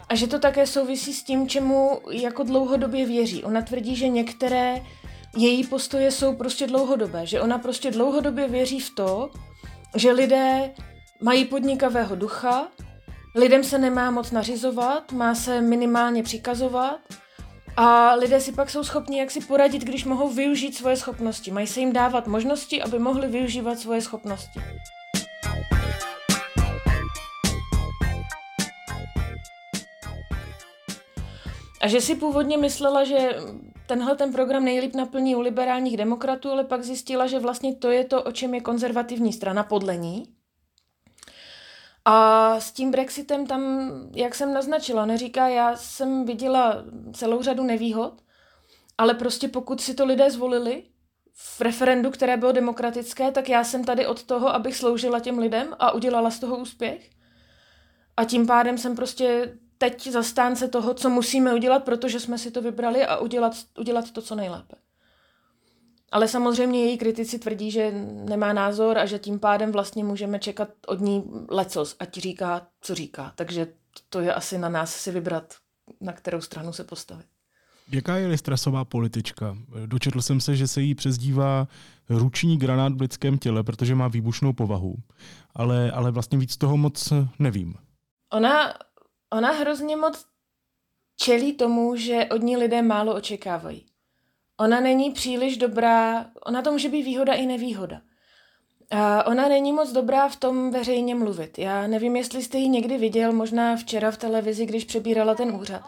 a 0.10 0.16
že 0.16 0.28
to 0.28 0.40
také 0.40 0.68
souvisí 0.68 1.14
s 1.14 1.24
tím, 1.24 1.50
čemu 1.50 2.02
jako 2.12 2.44
dlouhodobě 2.44 3.06
věří. 3.06 3.44
Ona 3.44 3.62
tvrdí, 3.62 3.96
že 3.96 4.08
některé 4.08 4.82
její 5.38 5.68
postoje 5.68 6.12
jsou 6.12 6.36
prostě 6.36 6.68
dlouhodobé, 6.68 7.26
že 7.26 7.42
ona 7.42 7.58
prostě 7.58 7.92
dlouhodobě 7.92 8.48
věří 8.48 8.80
v 8.80 8.96
to, 8.96 9.32
že 9.96 10.12
lidé 10.12 10.72
mají 11.22 11.46
podnikavého 11.46 12.16
ducha, 12.16 12.68
lidem 13.36 13.64
se 13.64 13.78
nemá 13.78 14.12
moc 14.12 14.32
nařizovat, 14.32 15.12
má 15.12 15.36
se 15.36 15.62
minimálně 15.62 16.24
přikazovat 16.24 17.00
a 17.78 18.14
lidé 18.14 18.40
si 18.40 18.52
pak 18.52 18.70
jsou 18.70 18.84
schopni 18.84 19.20
jak 19.20 19.32
si 19.32 19.42
poradit, 19.42 19.82
když 19.82 20.06
mohou 20.06 20.30
využít 20.30 20.76
svoje 20.76 20.96
schopnosti. 20.96 21.52
Mají 21.52 21.68
se 21.68 21.80
jim 21.80 21.94
dávat 21.94 22.28
možnosti, 22.28 22.82
aby 22.82 23.00
mohli 23.00 23.28
využívat 23.28 23.80
svoje 23.80 24.02
schopnosti. 24.02 24.60
A 31.82 31.88
že 31.88 32.02
si 32.02 32.16
původně 32.16 32.58
myslela, 32.58 33.04
že 33.04 33.36
tenhle 33.88 34.16
ten 34.16 34.32
program 34.32 34.66
nejlíp 34.66 34.96
naplní 34.96 35.36
u 35.36 35.42
liberálních 35.42 35.98
demokratů, 35.98 36.52
ale 36.52 36.64
pak 36.64 36.84
zjistila, 36.84 37.28
že 37.28 37.40
vlastně 37.40 37.76
to 37.76 37.92
je 37.92 38.06
to, 38.06 38.24
o 38.24 38.32
čem 38.32 38.54
je 38.54 38.62
konzervativní 38.62 39.34
strana 39.34 39.64
podle 39.64 39.98
ní. 39.98 40.24
A 42.06 42.60
s 42.60 42.72
tím 42.72 42.92
Brexitem 42.92 43.48
tam, 43.48 43.92
jak 44.16 44.36
jsem 44.36 44.54
naznačila, 44.54 45.06
neříká, 45.06 45.48
já 45.48 45.76
jsem 45.76 46.26
viděla 46.26 46.84
celou 47.14 47.42
řadu 47.42 47.64
nevýhod, 47.64 48.22
ale 48.98 49.14
prostě 49.14 49.48
pokud 49.48 49.82
si 49.82 49.94
to 49.94 50.06
lidé 50.06 50.32
zvolili 50.32 50.84
v 51.34 51.62
referendu, 51.62 52.12
které 52.12 52.38
bylo 52.38 52.52
demokratické, 52.52 53.32
tak 53.32 53.50
já 53.50 53.64
jsem 53.64 53.84
tady 53.84 54.08
od 54.08 54.24
toho, 54.24 54.56
abych 54.56 54.76
sloužila 54.76 55.20
těm 55.20 55.40
lidem 55.40 55.68
a 55.80 55.92
udělala 55.92 56.32
z 56.32 56.40
toho 56.40 56.58
úspěch. 56.58 57.10
A 58.18 58.24
tím 58.24 58.48
pádem 58.48 58.78
jsem 58.78 58.96
prostě 58.96 59.58
teď 59.78 60.08
zastánce 60.08 60.68
toho, 60.68 60.94
co 60.94 61.10
musíme 61.10 61.54
udělat, 61.54 61.84
protože 61.84 62.20
jsme 62.20 62.38
si 62.38 62.52
to 62.52 62.62
vybrali 62.62 63.06
a 63.06 63.18
udělat, 63.18 63.54
udělat 63.80 64.12
to, 64.12 64.22
co 64.22 64.36
nejlépe. 64.36 64.76
Ale 66.14 66.28
samozřejmě 66.28 66.86
její 66.86 66.98
kritici 66.98 67.40
tvrdí, 67.40 67.72
že 67.72 67.92
nemá 68.30 68.54
názor 68.54 68.98
a 68.98 69.06
že 69.06 69.20
tím 69.20 69.40
pádem 69.40 69.72
vlastně 69.72 70.04
můžeme 70.04 70.40
čekat 70.40 70.70
od 70.88 71.00
ní 71.02 71.24
lecos, 71.50 71.96
ať 72.00 72.18
říká, 72.18 72.68
co 72.82 72.96
říká. 72.96 73.34
Takže 73.36 73.68
to 74.10 74.20
je 74.20 74.34
asi 74.34 74.58
na 74.58 74.70
nás 74.70 74.96
si 74.96 75.12
vybrat, 75.12 75.54
na 76.02 76.14
kterou 76.14 76.42
stranu 76.42 76.74
se 76.74 76.84
postavit. 76.84 77.26
Jaká 77.92 78.18
je 78.18 78.28
Listrasová 78.28 78.86
politička? 78.86 79.58
Dočetl 79.86 80.22
jsem 80.22 80.42
se, 80.42 80.56
že 80.56 80.68
se 80.68 80.82
jí 80.82 80.96
přezdívá 80.96 81.68
ruční 82.10 82.58
granát 82.58 82.94
v 82.94 83.02
lidském 83.02 83.38
těle, 83.38 83.64
protože 83.64 83.96
má 83.96 84.08
výbušnou 84.08 84.54
povahu. 84.54 84.96
Ale, 85.56 85.92
ale 85.92 86.12
vlastně 86.12 86.38
víc 86.38 86.58
toho 86.58 86.78
moc 86.78 87.14
nevím. 87.40 87.76
Ona 88.34 88.74
Ona 89.34 89.52
hrozně 89.52 89.96
moc 89.96 90.26
čelí 91.16 91.54
tomu, 91.54 91.96
že 91.96 92.26
od 92.32 92.42
ní 92.42 92.58
lidé 92.58 92.82
málo 92.82 93.16
očekávají. 93.16 93.86
Ona 94.64 94.80
není 94.80 95.12
příliš 95.12 95.58
dobrá, 95.58 96.26
ona 96.46 96.62
to 96.62 96.72
může 96.72 96.90
být 96.90 97.04
výhoda 97.04 97.34
i 97.34 97.46
nevýhoda. 97.46 98.02
A 98.92 99.28
ona 99.28 99.48
není 99.48 99.74
moc 99.74 99.92
dobrá 99.92 100.28
v 100.28 100.36
tom 100.36 100.72
veřejně 100.72 101.16
mluvit. 101.16 101.60
Já 101.60 101.88
nevím, 101.88 102.16
jestli 102.16 102.44
jste 102.44 102.58
ji 102.58 102.70
někdy 102.70 102.98
viděl, 102.98 103.32
možná 103.32 103.76
včera 103.76 104.12
v 104.12 104.18
televizi, 104.18 104.66
když 104.66 104.84
přebírala 104.84 105.36
ten 105.36 105.56
úřad. 105.56 105.82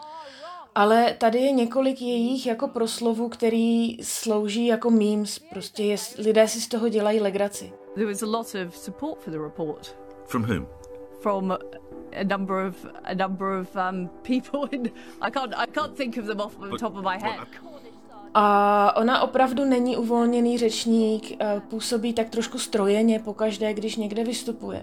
Ale 0.74 1.14
tady 1.18 1.38
je 1.38 1.50
několik 1.50 2.02
jejich 2.02 2.46
jako 2.46 2.68
proslovů, 2.68 3.28
který 3.28 3.96
slouží 4.02 4.66
jako 4.66 4.90
memes. 4.90 5.38
Prostě 5.38 5.82
je, 5.82 5.96
lidé 6.18 6.48
si 6.48 6.60
z 6.60 6.68
toho 6.68 6.88
dělají 6.88 7.20
legraci. 7.20 7.72
There 7.94 8.06
was 8.06 8.22
a 8.22 8.26
lot 8.26 8.54
of 8.66 8.76
support 8.76 9.18
for 9.18 9.32
the 9.32 9.38
report. 9.38 9.96
From 10.26 10.42
whom? 10.42 10.66
From 11.20 11.52
a 12.20 12.24
number 12.24 12.66
of 12.66 12.86
a 13.04 13.14
number 13.14 13.60
of 13.60 13.76
um, 13.76 14.10
people. 14.22 14.68
In, 14.78 14.90
I 15.20 15.30
can't 15.30 15.54
I 15.56 15.66
can't 15.66 15.96
think 15.96 16.18
of 16.18 16.26
them 16.26 16.40
off 16.40 16.56
the 16.70 16.78
top 16.78 16.96
of 16.96 17.04
my 17.04 17.18
head. 17.18 17.46
A 18.38 18.96
ona 18.96 19.22
opravdu 19.22 19.64
není 19.64 19.96
uvolněný 19.96 20.58
řečník, 20.58 21.36
eh, 21.40 21.62
působí 21.68 22.12
tak 22.12 22.30
trošku 22.30 22.58
strojeně 22.58 23.18
pokaždé, 23.18 23.74
když 23.74 23.96
někde 23.96 24.24
vystupuje. 24.24 24.82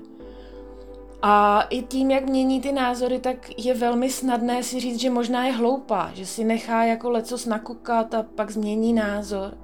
A 1.21 1.61
i 1.61 1.81
tím, 1.81 2.11
jak 2.11 2.25
mění 2.25 2.61
ty 2.61 2.71
názory, 2.71 3.19
tak 3.19 3.59
je 3.59 3.73
velmi 3.73 4.09
snadné 4.09 4.63
si 4.63 4.79
říct, 4.79 4.99
že 4.99 5.09
možná 5.09 5.45
je 5.45 5.51
hloupá, 5.51 6.11
že 6.13 6.25
si 6.25 6.43
nechá 6.43 6.83
jako 6.83 7.09
lecos 7.09 7.45
nakukat 7.45 8.13
a 8.13 8.23
pak 8.23 8.51
změní 8.51 8.93
názor. 8.93 9.57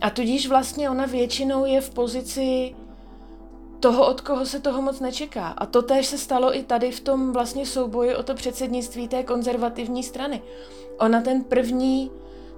A 0.00 0.10
tudíž 0.10 0.48
vlastně 0.48 0.90
ona 0.90 1.06
většinou 1.06 1.64
je 1.64 1.80
v 1.80 1.90
pozici 1.90 2.74
toho, 3.80 4.06
od 4.06 4.20
koho 4.20 4.46
se 4.46 4.60
toho 4.60 4.82
moc 4.82 5.00
nečeká. 5.00 5.48
A 5.48 5.66
to 5.66 5.82
též 5.82 6.06
se 6.06 6.18
stalo 6.18 6.56
i 6.56 6.62
tady 6.62 6.90
v 6.90 7.00
tom 7.00 7.32
vlastně 7.32 7.66
souboji 7.66 8.14
o 8.14 8.22
to 8.22 8.34
předsednictví 8.34 9.08
té 9.08 9.22
konzervativní 9.22 10.02
strany. 10.02 10.42
Ona 10.98 11.20
ten 11.20 11.44
první, 11.44 12.10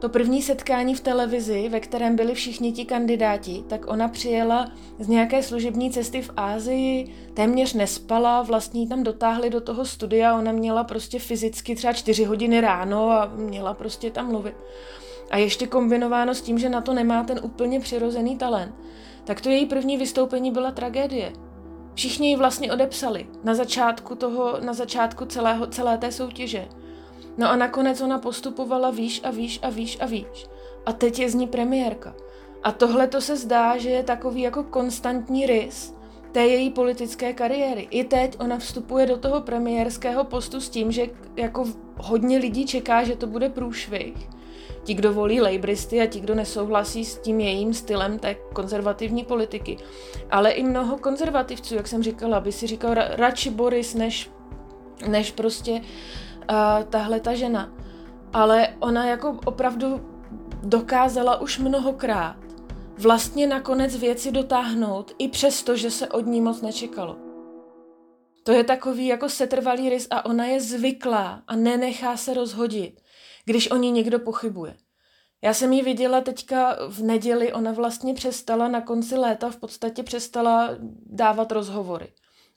to 0.02 0.09
první 0.09 0.42
setkání 0.42 0.94
v 0.94 1.00
televizi, 1.00 1.68
ve 1.68 1.80
kterém 1.80 2.16
byli 2.16 2.35
všichni 2.35 2.73
ti 2.73 2.85
kandidáti, 2.85 3.64
tak 3.68 3.87
ona 3.87 4.09
přijela 4.09 4.71
z 4.99 5.09
nějaké 5.09 5.42
služební 5.42 5.90
cesty 5.90 6.23
v 6.23 6.30
Ázii, 6.37 7.14
téměř 7.35 7.75
nespala, 7.75 8.42
vlastně 8.42 8.88
tam 8.88 9.02
dotáhli 9.02 9.50
do 9.50 9.61
toho 9.61 9.85
studia, 9.85 10.38
ona 10.38 10.52
měla 10.52 10.85
prostě 10.85 11.18
fyzicky 11.18 11.75
třeba 11.75 11.92
čtyři 11.92 12.25
hodiny 12.25 12.61
ráno 12.61 13.11
a 13.11 13.32
měla 13.37 13.75
prostě 13.75 14.11
tam 14.11 14.30
mluvit. 14.30 14.54
A 15.30 15.37
ještě 15.37 15.66
kombinováno 15.66 16.35
s 16.35 16.42
tím, 16.42 16.59
že 16.59 16.68
na 16.68 16.80
to 16.80 16.94
nemá 16.94 17.25
ten 17.25 17.40
úplně 17.42 17.80
přirozený 17.80 18.37
talent 18.37 18.75
tak 19.25 19.40
to 19.40 19.49
její 19.49 19.66
první 19.66 19.97
vystoupení 19.97 20.50
byla 20.50 20.71
tragédie. 20.71 21.32
Všichni 21.94 22.28
ji 22.28 22.37
vlastně 22.37 22.73
odepsali 22.73 23.26
na 23.44 23.54
začátku 23.54 24.14
toho, 24.14 24.61
na 24.61 24.73
začátku 24.73 25.25
celého, 25.25 25.66
celé 25.66 25.99
té 25.99 26.12
soutěže. 26.12 26.68
No 27.36 27.50
a 27.50 27.56
nakonec 27.56 28.00
ona 28.00 28.18
postupovala 28.18 28.90
výš 28.90 29.20
a 29.24 29.30
výš 29.30 29.60
a 29.62 29.70
výš 29.70 29.98
a 30.00 30.06
výš. 30.06 30.46
A 30.86 30.92
teď 30.92 31.18
je 31.18 31.30
z 31.30 31.34
ní 31.34 31.46
premiérka. 31.46 32.14
A 32.62 32.72
tohle 32.72 33.06
to 33.06 33.20
se 33.20 33.36
zdá, 33.36 33.78
že 33.78 33.90
je 33.90 34.02
takový 34.02 34.40
jako 34.40 34.64
konstantní 34.64 35.46
rys 35.46 35.94
té 36.32 36.46
její 36.46 36.70
politické 36.70 37.32
kariéry. 37.32 37.88
I 37.90 38.04
teď 38.04 38.36
ona 38.40 38.58
vstupuje 38.58 39.06
do 39.06 39.16
toho 39.16 39.40
premiérského 39.40 40.24
postu 40.24 40.60
s 40.60 40.68
tím, 40.68 40.92
že 40.92 41.06
jako 41.36 41.64
hodně 41.98 42.38
lidí 42.38 42.66
čeká, 42.66 43.04
že 43.04 43.16
to 43.16 43.26
bude 43.26 43.48
průšvih 43.48 44.28
ti, 44.84 44.94
kdo 44.94 45.12
volí 45.12 45.40
lejbristy 45.40 46.00
a 46.00 46.06
ti, 46.06 46.20
kdo 46.20 46.34
nesouhlasí 46.34 47.04
s 47.04 47.18
tím 47.18 47.40
jejím 47.40 47.74
stylem 47.74 48.18
té 48.18 48.34
konzervativní 48.34 49.24
politiky. 49.24 49.76
Ale 50.30 50.50
i 50.50 50.62
mnoho 50.62 50.98
konzervativců, 50.98 51.74
jak 51.74 51.88
jsem 51.88 52.02
říkala, 52.02 52.40
by 52.40 52.52
si 52.52 52.66
říkal 52.66 52.94
radši 52.94 53.50
Boris, 53.50 53.94
než, 53.94 54.30
než 55.08 55.32
prostě 55.32 55.72
uh, 55.72 55.80
tahle 56.90 57.20
ta 57.20 57.34
žena. 57.34 57.72
Ale 58.32 58.68
ona 58.80 59.06
jako 59.06 59.40
opravdu 59.44 60.00
dokázala 60.62 61.40
už 61.40 61.58
mnohokrát 61.58 62.37
vlastně 62.99 63.46
nakonec 63.46 63.96
věci 63.96 64.32
dotáhnout, 64.32 65.12
i 65.18 65.28
přesto, 65.28 65.76
že 65.76 65.90
se 65.90 66.08
od 66.08 66.26
ní 66.26 66.40
moc 66.40 66.62
nečekalo. 66.62 67.16
To 68.42 68.52
je 68.52 68.64
takový 68.64 69.06
jako 69.06 69.28
setrvalý 69.28 69.88
rys 69.88 70.06
a 70.11 70.25
ona 70.26 70.44
je 70.44 70.61
zvyklá 70.61 71.42
a 71.46 71.56
nenechá 71.56 72.16
se 72.16 72.34
rozhodit, 72.34 73.00
když 73.44 73.70
o 73.70 73.76
ní 73.76 73.90
někdo 73.90 74.18
pochybuje. 74.18 74.76
Já 75.42 75.54
jsem 75.54 75.72
ji 75.72 75.82
viděla 75.82 76.20
teďka 76.20 76.76
v 76.88 77.02
neděli, 77.02 77.52
ona 77.52 77.72
vlastně 77.72 78.14
přestala 78.14 78.68
na 78.68 78.80
konci 78.80 79.16
léta, 79.16 79.50
v 79.50 79.56
podstatě 79.56 80.02
přestala 80.02 80.70
dávat 81.06 81.52
rozhovory. 81.52 82.12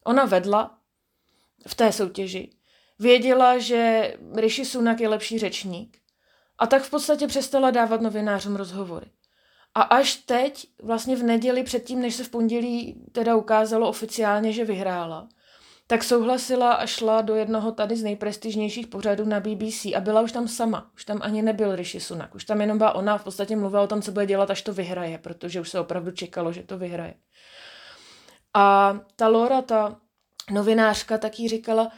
Ona 0.06 0.25
vedla 0.25 0.77
v 1.68 1.75
té 1.75 1.92
soutěži. 1.92 2.50
Věděla, 3.00 3.58
že 3.58 4.14
Rishi 4.36 4.66
Sunak 4.66 5.00
je 5.00 5.10
lepší 5.10 5.40
řečník. 5.40 5.98
A 6.58 6.68
tak 6.68 6.84
v 6.84 6.90
podstatě 6.90 7.28
přestala 7.28 7.72
dávat 7.72 8.02
novinářům 8.02 8.56
rozhovory. 8.56 9.06
A 9.75 9.82
až 9.82 10.16
teď, 10.16 10.68
vlastně 10.84 11.16
v 11.16 11.24
neděli 11.24 11.64
předtím, 11.64 12.02
než 12.02 12.16
se 12.16 12.24
v 12.24 12.30
pondělí 12.30 13.04
teda 13.12 13.36
ukázalo 13.36 13.90
oficiálně, 13.90 14.54
že 14.54 14.66
vyhrála, 14.66 15.28
tak 15.88 16.04
souhlasila 16.04 16.74
a 16.74 16.86
šla 16.86 17.22
do 17.22 17.36
jednoho 17.36 17.72
tady 17.72 17.96
z 17.96 18.04
nejprestižnějších 18.04 18.88
pořadů 18.88 19.25
na 19.25 19.40
BBC 19.40 19.86
a 19.86 20.00
byla 20.00 20.22
už 20.22 20.32
tam 20.32 20.48
sama. 20.48 20.92
Už 20.96 21.06
tam 21.06 21.20
ani 21.22 21.42
nebyl 21.42 21.75
Rishi 21.75 22.00
Sunak. 22.00 22.36
Už 22.36 22.46
tam 22.46 22.62
jenom 22.62 22.78
byla 22.78 22.96
ona 22.96 23.18
v 23.18 23.24
podstatě 23.24 23.56
mluvila 23.56 23.82
o 23.82 23.88
tom, 23.88 24.02
co 24.02 24.12
bude 24.12 24.25
dělat, 24.25 24.52
až 24.52 24.62
to 24.62 24.74
vyhraje, 24.74 25.18
protože 25.18 25.62
už 25.62 25.70
se 25.70 25.80
opravdu 25.80 26.12
čekalo, 26.12 26.52
že 26.54 26.64
to 26.64 26.78
vyhraje. 26.78 27.14
A 28.54 28.98
ta 29.16 29.28
Laura, 29.28 29.62
ta 29.62 30.00
novinářka, 30.52 31.18
taky 31.18 31.48
říkala, 31.48 31.92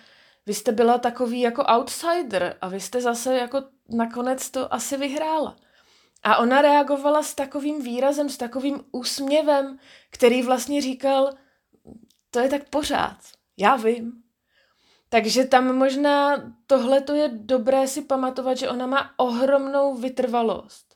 vy 0.48 0.54
jste 0.54 0.72
byla 0.72 0.98
takový 0.98 1.40
jako 1.40 1.64
outsider 1.64 2.58
a 2.62 2.68
vy 2.68 2.80
jste 2.80 3.02
zase 3.02 3.38
jako 3.38 3.64
nakonec 3.90 4.50
to 4.52 4.74
asi 4.74 4.98
vyhrála. 4.98 5.56
A 6.24 6.38
ona 6.38 6.62
reagovala 6.62 7.24
s 7.24 7.36
takovým 7.36 7.82
výrazem, 7.82 8.30
s 8.30 8.38
takovým 8.38 8.84
úsměvem, 8.92 9.80
který 10.10 10.42
vlastně 10.42 10.82
říkal, 10.82 11.34
to 12.32 12.40
je 12.40 12.50
tak 12.50 12.70
pořád, 12.70 13.18
já 13.58 13.76
vím. 13.76 14.14
Takže 15.10 15.46
tam 15.46 15.76
možná 15.76 16.44
tohle 16.68 17.04
je 17.14 17.30
dobré 17.34 17.88
si 17.88 18.02
pamatovat, 18.02 18.58
že 18.58 18.70
ona 18.70 18.86
má 18.88 19.12
ohromnou 19.18 19.96
vytrvalost. 19.96 20.88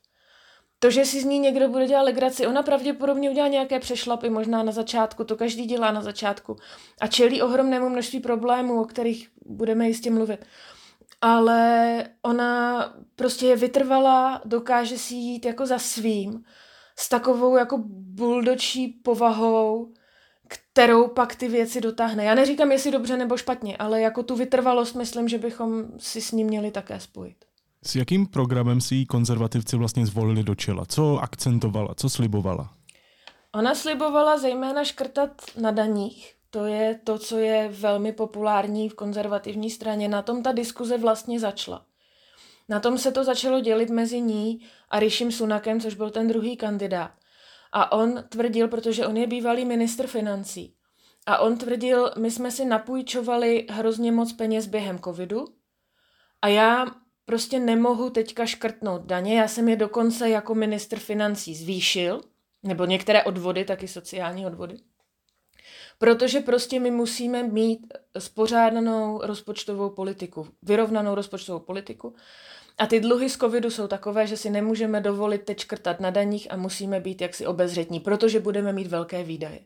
To, 0.84 0.92
že 0.92 1.06
si 1.06 1.22
z 1.22 1.26
ní 1.26 1.40
někdo 1.40 1.70
bude 1.70 1.88
dělat 1.88 2.02
legraci, 2.02 2.48
ona 2.48 2.64
pravděpodobně 2.64 3.30
udělá 3.30 3.48
nějaké 3.48 3.80
přešlapy, 3.80 4.30
možná 4.30 4.64
na 4.64 4.72
začátku, 4.72 5.24
to 5.24 5.36
každý 5.36 5.66
dělá 5.66 5.92
na 5.92 6.02
začátku. 6.02 6.56
A 7.02 7.08
čelí 7.08 7.42
ohromnému 7.42 7.90
množství 7.90 8.20
problémů, 8.20 8.82
o 8.82 8.86
kterých 8.86 9.30
budeme 9.52 9.88
jistě 9.88 10.12
mluvit 10.12 10.46
ale 11.22 12.04
ona 12.22 12.86
prostě 13.16 13.46
je 13.46 13.56
vytrvalá, 13.56 14.42
dokáže 14.46 14.98
si 14.98 15.16
jít 15.16 15.46
jako 15.46 15.66
za 15.66 15.80
svým, 15.80 16.44
s 16.96 17.10
takovou 17.10 17.58
jako 17.58 17.84
buldočí 17.88 18.88
povahou, 18.88 19.94
kterou 20.48 21.08
pak 21.08 21.36
ty 21.36 21.48
věci 21.48 21.82
dotáhne. 21.82 22.24
Já 22.24 22.36
neříkám, 22.36 22.72
jestli 22.72 22.92
dobře 22.92 23.18
nebo 23.18 23.38
špatně, 23.38 23.78
ale 23.78 24.02
jako 24.02 24.24
tu 24.24 24.36
vytrvalost 24.36 24.96
myslím, 24.96 25.28
že 25.28 25.38
bychom 25.38 25.84
si 25.98 26.22
s 26.22 26.32
ním 26.32 26.48
měli 26.48 26.72
také 26.72 27.00
spojit. 27.00 27.46
S 27.84 27.96
jakým 27.96 28.28
programem 28.28 28.82
si 28.82 29.06
konzervativci 29.06 29.78
vlastně 29.78 30.06
zvolili 30.06 30.44
do 30.44 30.56
čela? 30.56 30.86
Co 30.86 31.18
akcentovala, 31.18 31.96
co 31.96 32.10
slibovala? 32.10 32.74
Ona 33.54 33.76
slibovala 33.76 34.38
zejména 34.38 34.84
škrtat 34.84 35.42
na 35.62 35.72
daních, 35.72 36.36
to 36.52 36.66
je 36.66 37.00
to, 37.04 37.20
co 37.20 37.38
je 37.38 37.70
velmi 37.70 38.12
populární 38.12 38.90
v 38.90 38.94
konzervativní 38.94 39.70
straně. 39.70 40.08
Na 40.08 40.22
tom 40.22 40.44
ta 40.44 40.52
diskuze 40.52 40.98
vlastně 40.98 41.40
začala. 41.40 41.86
Na 42.70 42.80
tom 42.80 42.98
se 42.98 43.12
to 43.12 43.24
začalo 43.24 43.60
dělit 43.60 43.90
mezi 43.90 44.22
ní 44.22 44.66
a 44.90 45.00
Rishim 45.00 45.32
Sunakem, 45.32 45.80
což 45.80 45.96
byl 45.96 46.10
ten 46.10 46.28
druhý 46.28 46.58
kandidát. 46.58 47.12
A 47.72 47.92
on 47.92 48.24
tvrdil, 48.30 48.68
protože 48.68 49.08
on 49.08 49.18
je 49.18 49.28
bývalý 49.28 49.66
ministr 49.66 50.08
financí, 50.08 50.76
a 51.26 51.38
on 51.38 51.58
tvrdil, 51.58 52.12
my 52.18 52.32
jsme 52.32 52.52
si 52.52 52.66
napůjčovali 52.66 53.68
hrozně 53.70 54.12
moc 54.12 54.34
peněz 54.34 54.68
během 54.68 55.00
covidu 55.00 55.46
a 56.42 56.48
já 56.48 56.86
prostě 57.26 57.60
nemohu 57.60 58.10
teďka 58.10 58.46
škrtnout 58.46 59.02
daně, 59.02 59.40
já 59.40 59.48
jsem 59.48 59.70
je 59.70 59.76
dokonce 59.76 60.30
jako 60.30 60.56
ministr 60.56 61.00
financí 61.00 61.56
zvýšil, 61.56 62.22
nebo 62.64 62.86
některé 62.86 63.24
odvody, 63.24 63.66
taky 63.66 63.88
sociální 63.88 64.46
odvody. 64.46 64.78
Protože 66.02 66.40
prostě 66.40 66.80
my 66.80 66.92
musíme 66.92 67.44
mít 67.44 67.94
spořádanou 68.20 69.22
rozpočtovou 69.24 69.90
politiku, 69.90 70.48
vyrovnanou 70.62 71.16
rozpočtovou 71.16 71.60
politiku. 71.60 72.16
A 72.78 72.88
ty 72.88 73.00
dluhy 73.00 73.30
z 73.30 73.38
covidu 73.38 73.72
jsou 73.72 73.88
takové, 73.88 74.28
že 74.28 74.38
si 74.38 74.50
nemůžeme 74.50 75.02
dovolit 75.02 75.44
teď 75.44 75.60
škrtat 75.60 76.00
na 76.00 76.10
daních 76.10 76.52
a 76.52 76.58
musíme 76.58 77.00
být 77.00 77.22
jaksi 77.22 77.46
obezřetní, 77.46 78.00
protože 78.00 78.40
budeme 78.40 78.74
mít 78.74 78.88
velké 78.88 79.24
výdaje. 79.24 79.60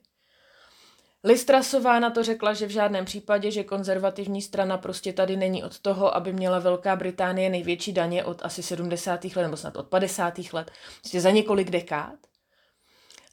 Listrasová 1.23 1.99
na 1.99 2.09
to 2.09 2.23
řekla, 2.23 2.53
že 2.53 2.67
v 2.67 2.71
žádném 2.71 3.05
případě, 3.05 3.51
že 3.51 3.63
konzervativní 3.63 4.41
strana 4.41 4.77
prostě 4.77 5.13
tady 5.13 5.37
není 5.37 5.63
od 5.63 5.79
toho, 5.79 6.15
aby 6.15 6.33
měla 6.33 6.59
Velká 6.59 6.95
Británie 6.95 7.49
největší 7.49 7.93
daně 7.93 8.23
od 8.23 8.45
asi 8.45 8.63
70. 8.63 9.25
let 9.25 9.43
nebo 9.43 9.57
snad 9.57 9.75
od 9.75 9.87
50. 9.87 10.33
let, 10.53 10.71
prostě 11.01 11.21
za 11.21 11.31
několik 11.31 11.69
dekád 11.69 12.15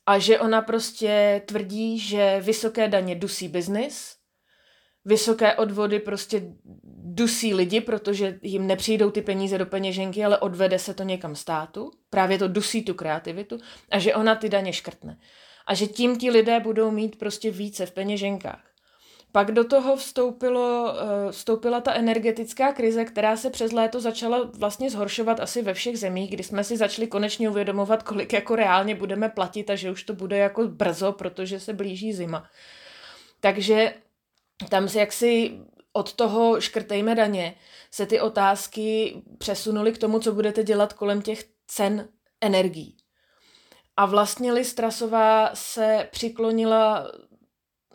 a 0.07 0.19
že 0.19 0.41
ona 0.41 0.63
prostě 0.63 1.43
tvrdí, 1.47 1.99
že 1.99 2.41
vysoké 2.41 2.89
daně 2.89 3.15
dusí 3.15 3.49
biznis, 3.49 4.17
vysoké 5.05 5.55
odvody 5.55 6.01
prostě 6.01 6.43
dusí 7.05 7.55
lidi, 7.55 7.81
protože 7.81 8.39
jim 8.43 8.67
nepřijdou 8.67 9.11
ty 9.11 9.23
peníze 9.23 9.59
do 9.59 9.67
peněženky, 9.67 10.25
ale 10.25 10.39
odvede 10.39 10.79
se 10.79 10.95
to 10.95 11.03
někam 11.03 11.37
státu. 11.37 11.91
Právě 12.11 12.39
to 12.39 12.49
dusí 12.49 12.85
tu 12.85 12.95
kreativitu 12.95 13.59
a 13.91 13.99
že 13.99 14.15
ona 14.15 14.35
ty 14.35 14.49
daně 14.49 14.73
škrtne. 14.73 15.19
A 15.67 15.75
že 15.75 15.87
tím 15.87 16.19
ti 16.19 16.31
lidé 16.31 16.61
budou 16.61 16.91
mít 16.91 17.19
prostě 17.19 17.51
více 17.51 17.87
v 17.87 17.93
peněženkách. 17.93 18.72
Pak 19.33 19.53
do 19.53 19.65
toho 19.65 19.97
vstoupilo, 19.97 20.95
eh, 20.95 21.33
vstoupila 21.33 21.81
ta 21.81 21.93
energetická 21.93 22.73
krize, 22.73 23.05
která 23.05 23.37
se 23.37 23.51
přes 23.51 23.73
léto 23.73 24.01
začala 24.01 24.51
vlastně 24.55 24.91
zhoršovat 24.91 25.41
asi 25.41 25.63
ve 25.63 25.75
všech 25.75 25.99
zemích, 25.99 26.31
kdy 26.31 26.43
jsme 26.43 26.65
si 26.65 26.77
začali 26.77 27.07
konečně 27.07 27.51
uvědomovat, 27.51 28.03
kolik 28.03 28.33
jako 28.33 28.57
reálně 28.57 28.95
budeme 28.95 29.29
platit 29.29 29.71
a 29.71 29.75
že 29.75 29.91
už 29.91 30.03
to 30.03 30.15
bude 30.15 30.39
jako 30.39 30.69
brzo, 30.69 31.13
protože 31.13 31.61
se 31.61 31.73
blíží 31.73 32.13
zima. 32.13 32.49
Takže 33.41 33.95
tam 34.69 34.89
se 34.89 35.01
jaksi 35.01 35.61
od 35.93 36.13
toho 36.13 36.61
škrtejme 36.61 37.15
daně 37.15 37.55
se 37.91 38.07
ty 38.07 38.21
otázky 38.21 39.23
přesunuly 39.39 39.93
k 39.93 39.99
tomu, 39.99 40.19
co 40.19 40.33
budete 40.33 40.63
dělat 40.63 40.93
kolem 40.93 41.23
těch 41.23 41.45
cen 41.67 42.09
energií. 42.41 42.97
A 43.97 44.07
vlastně 44.07 44.53
Listrasová 44.53 45.51
se 45.55 46.09
přiklonila 46.11 47.13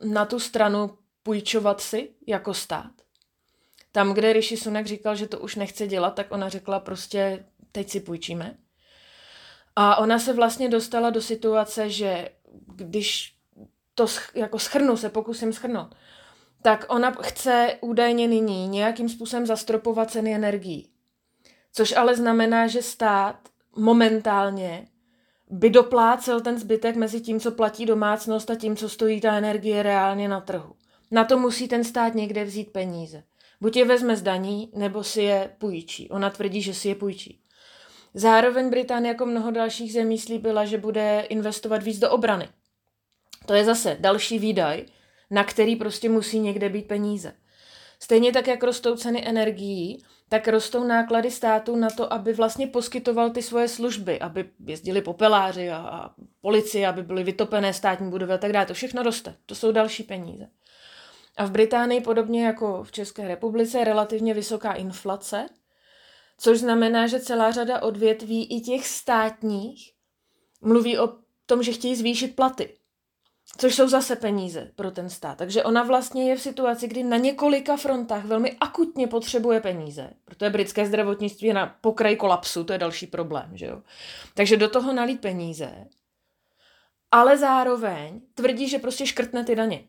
na 0.03 0.25
tu 0.25 0.39
stranu 0.39 0.97
půjčovat 1.27 1.81
si 1.81 2.09
jako 2.27 2.53
stát. 2.53 2.91
Tam, 3.91 4.13
kde 4.13 4.33
Rishi 4.33 4.57
Sunak 4.57 4.85
říkal, 4.85 5.15
že 5.15 5.27
to 5.27 5.39
už 5.39 5.55
nechce 5.55 5.87
dělat, 5.87 6.15
tak 6.15 6.31
ona 6.31 6.49
řekla 6.49 6.79
prostě, 6.79 7.45
teď 7.71 7.89
si 7.89 7.99
půjčíme. 7.99 8.57
A 9.75 9.95
ona 9.95 10.19
se 10.19 10.33
vlastně 10.33 10.69
dostala 10.69 11.09
do 11.09 11.21
situace, 11.21 11.89
že 11.89 12.29
když 12.75 13.35
to 13.95 14.05
jako 14.35 14.59
schrnu, 14.59 14.97
se 14.97 15.09
pokusím 15.09 15.53
schrnout, 15.53 15.95
tak 16.61 16.85
ona 16.89 17.11
chce 17.11 17.77
údajně 17.81 18.27
nyní 18.27 18.67
nějakým 18.67 19.09
způsobem 19.09 19.45
zastropovat 19.45 20.11
ceny 20.11 20.35
energií. 20.35 20.89
Což 21.73 21.91
ale 21.91 22.15
znamená, 22.15 22.67
že 22.67 22.81
stát 22.81 23.39
momentálně 23.75 24.87
by 25.49 25.69
doplácel 25.69 26.41
ten 26.41 26.59
zbytek 26.59 26.95
mezi 26.95 27.21
tím, 27.21 27.39
co 27.39 27.51
platí 27.51 27.85
domácnost 27.85 28.49
a 28.49 28.55
tím, 28.55 28.75
co 28.75 28.89
stojí 28.89 29.21
ta 29.21 29.37
energie 29.37 29.83
reálně 29.83 30.27
na 30.29 30.41
trhu. 30.41 30.77
Na 31.11 31.25
to 31.25 31.39
musí 31.39 31.67
ten 31.67 31.83
stát 31.83 32.15
někde 32.15 32.43
vzít 32.43 32.71
peníze. 32.71 33.23
Buď 33.61 33.75
je 33.75 33.85
vezme 33.85 34.17
z 34.17 34.21
daní, 34.21 34.71
nebo 34.75 35.03
si 35.03 35.21
je 35.21 35.55
půjčí. 35.57 36.09
Ona 36.09 36.29
tvrdí, 36.29 36.61
že 36.61 36.73
si 36.73 36.87
je 36.87 36.95
půjčí. 36.95 37.41
Zároveň 38.13 38.69
Británie 38.69 39.11
jako 39.11 39.25
mnoho 39.25 39.51
dalších 39.51 39.93
zemí 39.93 40.19
slíbila, 40.19 40.65
že 40.65 40.77
bude 40.77 41.25
investovat 41.29 41.83
víc 41.83 41.99
do 41.99 42.11
obrany. 42.11 42.49
To 43.45 43.53
je 43.53 43.65
zase 43.65 43.97
další 43.99 44.39
výdaj, 44.39 44.85
na 45.31 45.43
který 45.43 45.75
prostě 45.75 46.09
musí 46.09 46.39
někde 46.39 46.69
být 46.69 46.87
peníze. 46.87 47.33
Stejně 47.99 48.31
tak, 48.31 48.47
jak 48.47 48.63
rostou 48.63 48.95
ceny 48.95 49.27
energií, 49.27 50.03
tak 50.29 50.47
rostou 50.47 50.83
náklady 50.83 51.31
státu 51.31 51.75
na 51.75 51.89
to, 51.89 52.13
aby 52.13 52.33
vlastně 52.33 52.67
poskytoval 52.67 53.29
ty 53.29 53.41
svoje 53.41 53.67
služby, 53.67 54.19
aby 54.19 54.49
jezdili 54.65 55.01
popeláři 55.01 55.69
a, 55.69 55.77
a 55.77 56.09
policie, 56.41 56.87
aby 56.87 57.03
byly 57.03 57.23
vytopené 57.23 57.73
státní 57.73 58.09
budovy 58.09 58.33
a 58.33 58.37
tak 58.37 58.51
dále. 58.51 58.65
To 58.65 58.73
všechno 58.73 59.03
roste. 59.03 59.35
To 59.45 59.55
jsou 59.55 59.71
další 59.71 60.03
peníze. 60.03 60.47
A 61.37 61.45
v 61.45 61.51
Británii, 61.51 62.01
podobně 62.01 62.45
jako 62.45 62.83
v 62.83 62.91
České 62.91 63.27
republice, 63.27 63.79
je 63.79 63.85
relativně 63.85 64.33
vysoká 64.33 64.73
inflace, 64.73 65.49
Což 66.37 66.59
znamená, 66.59 67.07
že 67.07 67.19
celá 67.19 67.51
řada 67.51 67.81
odvětví 67.81 68.57
i 68.57 68.61
těch 68.61 68.87
státních 68.87 69.93
mluví 70.61 70.99
o 70.99 71.13
tom, 71.45 71.63
že 71.63 71.71
chtějí 71.71 71.95
zvýšit 71.95 72.35
platy. 72.35 72.77
Což 73.57 73.75
jsou 73.75 73.87
zase 73.87 74.15
peníze 74.15 74.71
pro 74.75 74.91
ten 74.91 75.09
stát. 75.09 75.37
Takže 75.37 75.63
ona 75.63 75.83
vlastně 75.83 76.29
je 76.29 76.35
v 76.35 76.41
situaci, 76.41 76.87
kdy 76.87 77.03
na 77.03 77.17
několika 77.17 77.77
frontách 77.77 78.25
velmi 78.25 78.57
akutně 78.59 79.07
potřebuje 79.07 79.61
peníze, 79.61 80.09
protože 80.25 80.49
britské 80.49 80.85
zdravotnictví 80.85 81.47
je 81.47 81.53
na 81.53 81.77
pokraji 81.81 82.15
kolapsu, 82.15 82.63
to 82.63 82.73
je 82.73 82.79
další 82.79 83.07
problém, 83.07 83.49
že 83.53 83.65
jo. 83.65 83.81
Takže 84.33 84.57
do 84.57 84.69
toho 84.69 84.93
nalít 84.93 85.21
peníze, 85.21 85.87
ale 87.11 87.37
zároveň 87.37 88.21
tvrdí, 88.33 88.69
že 88.69 88.79
prostě 88.79 89.05
škrtne 89.05 89.43
ty 89.43 89.55
daně. 89.55 89.83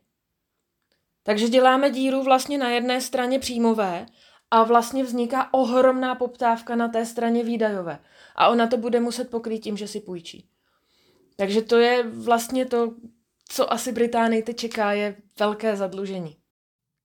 Takže 1.28 1.48
děláme 1.48 1.90
díru 1.90 2.22
vlastně 2.22 2.58
na 2.58 2.70
jedné 2.70 3.00
straně 3.00 3.38
příjmové 3.38 4.06
a 4.50 4.62
vlastně 4.62 5.04
vzniká 5.04 5.54
ohromná 5.54 6.14
poptávka 6.14 6.76
na 6.76 6.88
té 6.88 7.06
straně 7.06 7.44
výdajové. 7.44 7.98
A 8.36 8.48
ona 8.48 8.66
to 8.66 8.76
bude 8.76 9.00
muset 9.00 9.30
pokrýt 9.30 9.58
tím, 9.58 9.76
že 9.76 9.88
si 9.88 10.00
půjčí. 10.00 10.48
Takže 11.36 11.62
to 11.62 11.76
je 11.76 12.02
vlastně 12.02 12.66
to, 12.66 12.94
co 13.48 13.72
asi 13.72 13.92
Británii 13.92 14.42
teď 14.42 14.56
čeká, 14.56 14.92
je 14.92 15.16
velké 15.38 15.76
zadlužení. 15.76 16.36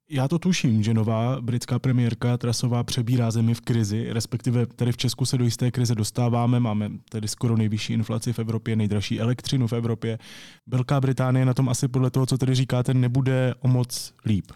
Já 0.10 0.28
to 0.28 0.40
tuším, 0.40 0.84
že 0.84 0.94
nová 0.94 1.42
britská 1.42 1.80
premiérka 1.80 2.38
Trasová 2.38 2.84
přebírá 2.84 3.32
zemi 3.32 3.54
v 3.54 3.62
krizi, 3.62 4.14
respektive 4.14 4.66
tady 4.66 4.92
v 4.92 4.98
Česku 4.98 5.26
se 5.26 5.38
do 5.38 5.46
jisté 5.46 5.72
krize 5.72 5.96
dostáváme, 5.96 6.60
máme 6.60 6.90
tedy 7.10 7.28
skoro 7.28 7.58
nejvyšší 7.58 7.94
inflaci 7.94 8.34
v 8.34 8.40
Evropě, 8.40 8.76
nejdražší 8.76 9.20
elektřinu 9.20 9.68
v 9.68 9.74
Evropě. 9.74 10.18
Velká 10.68 11.02
Británie 11.02 11.46
na 11.46 11.54
tom 11.54 11.70
asi 11.70 11.88
podle 11.88 12.12
toho, 12.12 12.26
co 12.26 12.38
tady 12.38 12.56
říkáte, 12.56 12.94
nebude 12.94 13.54
o 13.60 13.68
moc 13.68 14.14
líp. 14.26 14.52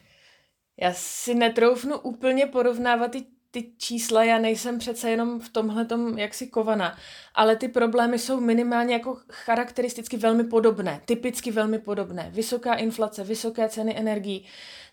Já 0.82 0.94
si 0.94 1.36
netroufnu 1.36 2.00
úplně 2.00 2.46
porovnávat 2.46 3.12
ty 3.12 3.26
ty 3.52 3.72
čísla, 3.78 4.24
já 4.24 4.38
nejsem 4.38 4.80
přece 4.80 5.10
jenom 5.10 5.40
v 5.40 5.50
tomhle 5.50 5.86
tom 5.86 6.18
jaksi 6.18 6.48
kovaná, 6.48 6.98
ale 7.36 7.56
ty 7.56 7.68
problémy 7.68 8.20
jsou 8.20 8.40
minimálně 8.40 8.94
jako 8.94 9.18
charakteristicky 9.30 10.18
velmi 10.18 10.44
podobné, 10.44 11.02
typicky 11.06 11.52
velmi 11.52 11.80
podobné. 11.80 12.30
Vysoká 12.34 12.74
inflace, 12.74 13.24
vysoké 13.24 13.70
ceny 13.70 13.98
energií. 13.98 14.46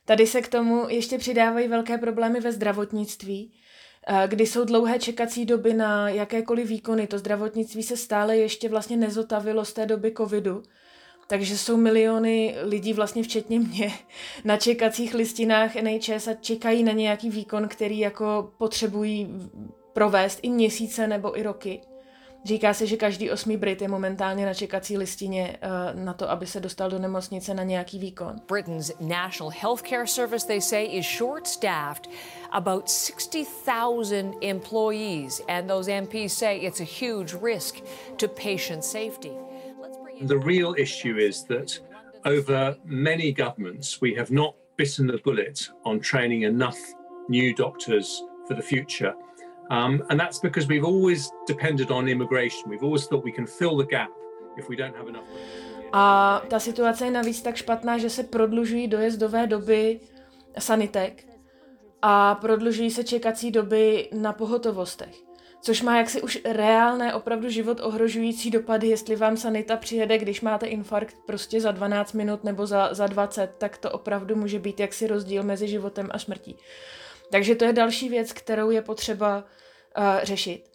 Tady 0.05 0.27
se 0.27 0.43
k 0.43 0.49
tomu 0.49 0.89
ještě 0.89 1.19
přidávají 1.19 1.69
velké 1.69 1.99
problémy 1.99 2.41
ve 2.41 2.53
zdravotnictví, 2.53 3.53
eh, 4.07 4.29
kdy 4.29 4.47
jsou 4.47 4.65
dlouhé 4.65 4.99
čekací 4.99 5.45
doby 5.45 5.75
na 5.75 6.09
jakékoliv 6.09 6.69
výkony. 6.69 7.07
To 7.07 7.19
zdravotnictví 7.19 7.83
se 7.83 7.97
stále 7.97 8.37
ještě 8.37 8.69
vlastně 8.69 8.97
nezotavilo 8.97 9.65
z 9.65 9.73
té 9.73 9.87
doby 9.87 10.13
covidu. 10.17 10.63
Takže 11.27 11.59
jsou 11.59 11.77
miliony 11.77 12.55
lidí, 12.63 12.93
vlastně 12.93 13.23
včetně 13.23 13.61
mě, 13.61 13.93
na 14.45 14.57
čekacích 14.57 15.15
listinách 15.15 15.75
NHS 15.75 16.29
a 16.29 16.35
čekají 16.35 16.83
na 16.83 16.93
nějaký 16.93 17.31
výkon, 17.31 17.69
který 17.69 17.99
jako 17.99 18.53
potřebují 18.59 19.29
provést 19.93 20.39
i 20.43 20.51
měsíce 20.51 21.07
nebo 21.07 21.39
i 21.39 21.43
roky. 21.43 21.81
Říká 22.45 22.75
se, 22.75 22.87
že 22.87 22.97
každý 22.97 23.31
osmý 23.31 23.57
Brit 23.57 23.83
je 23.83 23.89
momentálně 23.89 24.47
na 24.47 24.55
čekací 24.55 24.99
listině 24.99 25.57
uh, 25.95 26.05
na 26.05 26.15
to, 26.15 26.31
aby 26.31 26.47
se 26.47 26.61
dostal 26.61 26.91
do 26.91 26.99
nemocnice 26.99 27.55
na 27.55 27.63
nějaký 27.63 27.99
výkon. 27.99 28.37
Britain's 28.49 28.93
National 29.01 29.53
Healthcare 29.61 30.07
Service, 30.07 30.47
they 30.47 30.61
say, 30.61 30.85
is 30.99 31.07
short-staffed. 31.19 32.11
About 32.53 32.91
60,000 32.91 34.35
employees, 34.41 35.43
and 35.49 35.69
those 35.69 35.89
MPs 35.89 36.29
say 36.29 36.57
it's 36.57 36.81
a 36.81 37.05
huge 37.05 37.35
risk 37.43 37.75
to 38.17 38.29
patient 38.29 38.85
safety. 38.85 39.33
The 40.23 40.39
real 40.39 40.75
issue 40.79 41.17
is 41.17 41.45
that 41.45 41.81
over 42.25 42.77
many 42.85 43.33
governments, 43.33 44.01
we 44.01 44.15
have 44.15 44.31
not 44.31 44.55
bitten 44.77 45.07
the 45.07 45.19
bullet 45.25 45.69
on 45.85 46.01
training 46.01 46.43
enough 46.43 46.79
new 47.29 47.55
doctors 47.55 48.23
for 48.47 48.55
the 48.55 48.63
future. 48.63 49.15
Um, 49.71 50.03
and 50.09 50.21
that's 50.21 50.41
because 50.41 50.69
we've 50.69 50.87
always 50.87 51.31
depended 51.49 51.91
on 51.91 52.09
immigration. 52.09 52.71
We've 52.71 52.85
always 52.85 53.07
thought 53.07 53.25
we 53.25 53.33
can 53.33 53.47
fill 53.47 53.77
the 53.77 53.87
gap 53.87 54.11
if 54.57 54.69
we 54.69 54.77
don't 54.77 54.97
have 54.97 55.09
enough. 55.09 55.25
A 55.93 56.43
ta 56.49 56.61
situace 56.61 57.05
je 57.05 57.11
navíc 57.11 57.43
tak 57.43 57.57
špatná, 57.57 57.99
že 57.99 58.11
se 58.11 58.23
prodlužují 58.23 58.89
dojezdové 58.89 59.47
doby 59.47 60.01
sanitek 60.59 61.25
a 62.03 62.35
prodlužují 62.35 62.91
se 62.91 63.05
čekací 63.05 63.51
doby 63.51 64.09
na 64.13 64.33
pohotovostech 64.33 65.25
což 65.65 65.83
má 65.83 65.99
jaksi 65.99 66.23
už 66.23 66.39
reálné, 66.45 67.15
opravdu 67.15 67.49
život 67.49 67.81
ohrožující 67.81 68.51
dopady, 68.51 68.89
jestli 68.89 69.17
vám 69.17 69.37
sanita 69.37 69.77
přijede, 69.77 70.19
když 70.19 70.41
máte 70.41 70.67
infarkt 70.67 71.17
prostě 71.27 71.61
za 71.61 71.71
12 71.71 72.13
minut 72.13 72.45
nebo 72.45 72.67
za, 72.67 72.95
za 72.95 73.07
20, 73.07 73.51
tak 73.59 73.79
to 73.79 73.91
opravdu 73.91 74.37
může 74.37 74.59
být 74.59 74.81
jaksi 74.81 75.07
rozdíl 75.07 75.43
mezi 75.43 75.69
životem 75.69 76.09
a 76.11 76.19
smrtí. 76.19 76.57
Takže 77.31 77.55
to 77.55 77.65
je 77.65 77.73
další 77.73 78.09
věc, 78.09 78.33
kterou 78.33 78.71
je 78.71 78.83
potřeba 78.83 79.45
uh, 79.99 80.05
řešit. 80.23 80.71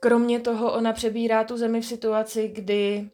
Kromě 0.00 0.40
toho 0.40 0.72
ona 0.72 0.92
přebírá 0.92 1.44
tu 1.44 1.56
zemi 1.56 1.80
v 1.80 1.86
situaci, 1.86 2.48
kdy 2.48 3.10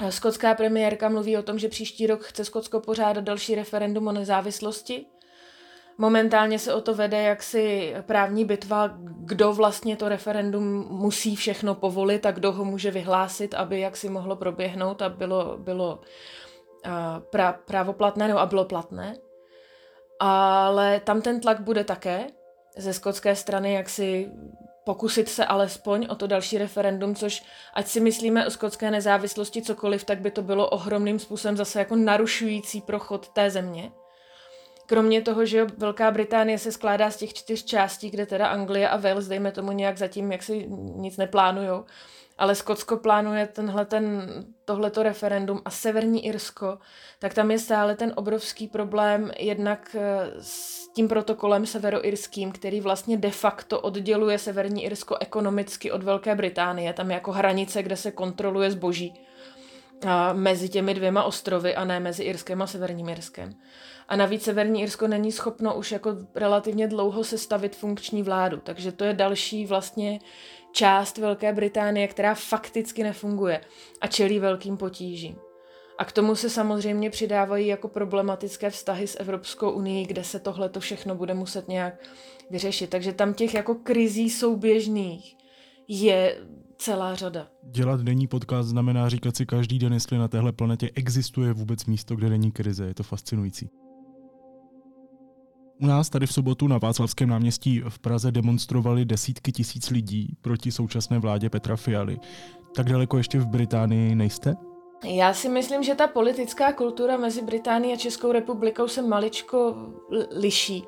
eh, 0.00 0.12
skotská 0.12 0.54
premiérka 0.54 1.08
mluví 1.08 1.36
o 1.36 1.42
tom, 1.42 1.58
že 1.58 1.68
příští 1.68 2.06
rok 2.06 2.24
chce 2.24 2.44
Skotsko 2.44 2.80
pořádat 2.80 3.24
další 3.24 3.54
referendum 3.54 4.06
o 4.06 4.12
nezávislosti, 4.12 5.06
Momentálně 6.00 6.58
se 6.58 6.74
o 6.74 6.80
to 6.80 6.94
vede 6.94 7.22
jaksi 7.22 7.94
právní 8.06 8.44
bitva, 8.44 8.90
kdo 9.02 9.52
vlastně 9.52 9.96
to 9.96 10.08
referendum 10.08 10.86
musí 10.90 11.36
všechno 11.36 11.74
povolit 11.74 12.26
a 12.26 12.30
kdo 12.30 12.52
ho 12.52 12.64
může 12.64 12.90
vyhlásit, 12.90 13.54
aby 13.54 13.80
jaksi 13.80 14.08
mohlo 14.08 14.36
proběhnout 14.36 15.02
a 15.02 15.08
bylo, 15.08 15.58
bylo 15.58 16.00
pra, 17.30 17.52
právoplatné 17.52 18.28
nebo 18.28 18.38
a 18.38 18.46
bylo 18.46 18.64
platné. 18.64 19.14
Ale 20.20 21.00
tam 21.00 21.22
ten 21.22 21.40
tlak 21.40 21.60
bude 21.60 21.84
také 21.84 22.26
ze 22.76 22.92
skotské 22.92 23.36
strany, 23.36 23.72
jak 23.72 23.88
si 23.88 24.30
pokusit 24.84 25.28
se 25.28 25.44
alespoň 25.44 26.06
o 26.10 26.14
to 26.14 26.26
další 26.26 26.58
referendum, 26.58 27.14
což 27.14 27.42
ať 27.74 27.86
si 27.86 28.00
myslíme 28.00 28.46
o 28.46 28.50
skotské 28.50 28.90
nezávislosti 28.90 29.62
cokoliv, 29.62 30.04
tak 30.04 30.20
by 30.20 30.30
to 30.30 30.42
bylo 30.42 30.68
ohromným 30.68 31.18
způsobem 31.18 31.56
zase 31.56 31.78
jako 31.78 31.96
narušující 31.96 32.80
prochod 32.80 33.28
té 33.28 33.50
země. 33.50 33.92
Kromě 34.86 35.22
toho, 35.22 35.44
že 35.44 35.66
Velká 35.76 36.10
Británie 36.10 36.58
se 36.58 36.72
skládá 36.72 37.10
z 37.10 37.16
těch 37.16 37.34
čtyř 37.34 37.64
částí, 37.64 38.10
kde 38.10 38.26
teda 38.26 38.46
Anglie 38.46 38.88
a 38.88 38.96
Wales, 38.96 39.28
dejme 39.28 39.52
tomu 39.52 39.72
nějak 39.72 39.98
zatím, 39.98 40.32
jak 40.32 40.42
si 40.42 40.66
nic 40.96 41.16
neplánujou, 41.16 41.84
ale 42.38 42.54
Skotsko 42.54 42.96
plánuje 42.96 43.46
tenhle 43.46 43.84
ten, 43.84 44.28
tohleto 44.64 45.02
referendum 45.02 45.60
a 45.64 45.70
Severní 45.70 46.26
Irsko, 46.26 46.78
tak 47.18 47.34
tam 47.34 47.50
je 47.50 47.58
stále 47.58 47.96
ten 47.96 48.12
obrovský 48.16 48.68
problém 48.68 49.30
jednak 49.38 49.96
eh, 49.98 50.30
s 50.40 50.88
tím 50.88 51.08
protokolem 51.08 51.66
severoirským, 51.66 52.52
který 52.52 52.80
vlastně 52.80 53.16
de 53.16 53.30
facto 53.30 53.80
odděluje 53.80 54.38
Severní 54.38 54.84
Irsko 54.84 55.16
ekonomicky 55.20 55.92
od 55.92 56.02
Velké 56.02 56.34
Británie. 56.34 56.92
Tam 56.92 57.10
je 57.10 57.14
jako 57.14 57.32
hranice, 57.32 57.82
kde 57.82 57.96
se 57.96 58.10
kontroluje 58.10 58.70
zboží 58.70 59.14
a 60.06 60.32
mezi 60.32 60.68
těmi 60.68 60.94
dvěma 60.94 61.24
ostrovy 61.24 61.74
a 61.74 61.84
ne 61.84 62.00
mezi 62.00 62.22
Irskem 62.22 62.62
a 62.62 62.66
Severním 62.66 63.08
Irskem. 63.08 63.54
A 64.08 64.16
navíc 64.16 64.42
Severní 64.42 64.82
Irsko 64.82 65.08
není 65.08 65.32
schopno 65.32 65.74
už 65.74 65.92
jako 65.92 66.16
relativně 66.34 66.88
dlouho 66.88 67.24
sestavit 67.24 67.76
funkční 67.76 68.22
vládu, 68.22 68.60
takže 68.64 68.92
to 68.92 69.04
je 69.04 69.12
další 69.12 69.66
vlastně 69.66 70.20
část 70.72 71.18
Velké 71.18 71.52
Británie, 71.52 72.08
která 72.08 72.34
fakticky 72.34 73.02
nefunguje 73.02 73.60
a 74.00 74.06
čelí 74.06 74.38
velkým 74.38 74.76
potížím. 74.76 75.36
A 75.98 76.04
k 76.04 76.12
tomu 76.12 76.34
se 76.34 76.50
samozřejmě 76.50 77.10
přidávají 77.10 77.66
jako 77.66 77.88
problematické 77.88 78.70
vztahy 78.70 79.06
s 79.06 79.20
Evropskou 79.20 79.70
unii, 79.70 80.06
kde 80.06 80.24
se 80.24 80.38
tohle 80.38 80.68
to 80.68 80.80
všechno 80.80 81.14
bude 81.14 81.34
muset 81.34 81.68
nějak 81.68 81.94
vyřešit. 82.50 82.90
Takže 82.90 83.12
tam 83.12 83.34
těch 83.34 83.54
jako 83.54 83.74
krizí 83.74 84.30
souběžných 84.30 85.36
je 85.88 86.38
celá 86.78 87.14
řada. 87.14 87.48
Dělat 87.62 88.00
denní 88.00 88.26
podcast 88.26 88.68
znamená 88.68 89.08
říkat 89.08 89.36
si 89.36 89.46
každý 89.46 89.78
den, 89.78 89.92
jestli 89.92 90.18
na 90.18 90.28
téhle 90.28 90.52
planetě 90.52 90.90
existuje 90.94 91.52
vůbec 91.52 91.84
místo, 91.84 92.16
kde 92.16 92.28
není 92.28 92.52
krize. 92.52 92.86
Je 92.86 92.94
to 92.94 93.02
fascinující. 93.02 93.70
U 95.80 95.86
nás 95.86 96.10
tady 96.10 96.26
v 96.26 96.32
sobotu 96.32 96.68
na 96.68 96.78
Václavském 96.78 97.28
náměstí 97.28 97.82
v 97.88 97.98
Praze 97.98 98.32
demonstrovali 98.32 99.04
desítky 99.04 99.52
tisíc 99.52 99.90
lidí 99.90 100.36
proti 100.40 100.72
současné 100.72 101.18
vládě 101.18 101.50
Petra 101.50 101.76
Fialy. 101.76 102.18
Tak 102.76 102.86
daleko 102.86 103.18
ještě 103.18 103.38
v 103.38 103.46
Británii 103.46 104.14
nejste? 104.14 104.54
Já 105.04 105.34
si 105.34 105.48
myslím, 105.48 105.82
že 105.82 105.94
ta 105.94 106.06
politická 106.06 106.72
kultura 106.72 107.16
mezi 107.16 107.42
Británií 107.42 107.92
a 107.92 107.96
Českou 107.96 108.32
republikou 108.32 108.88
se 108.88 109.02
maličko 109.02 109.76
liší. 110.30 110.84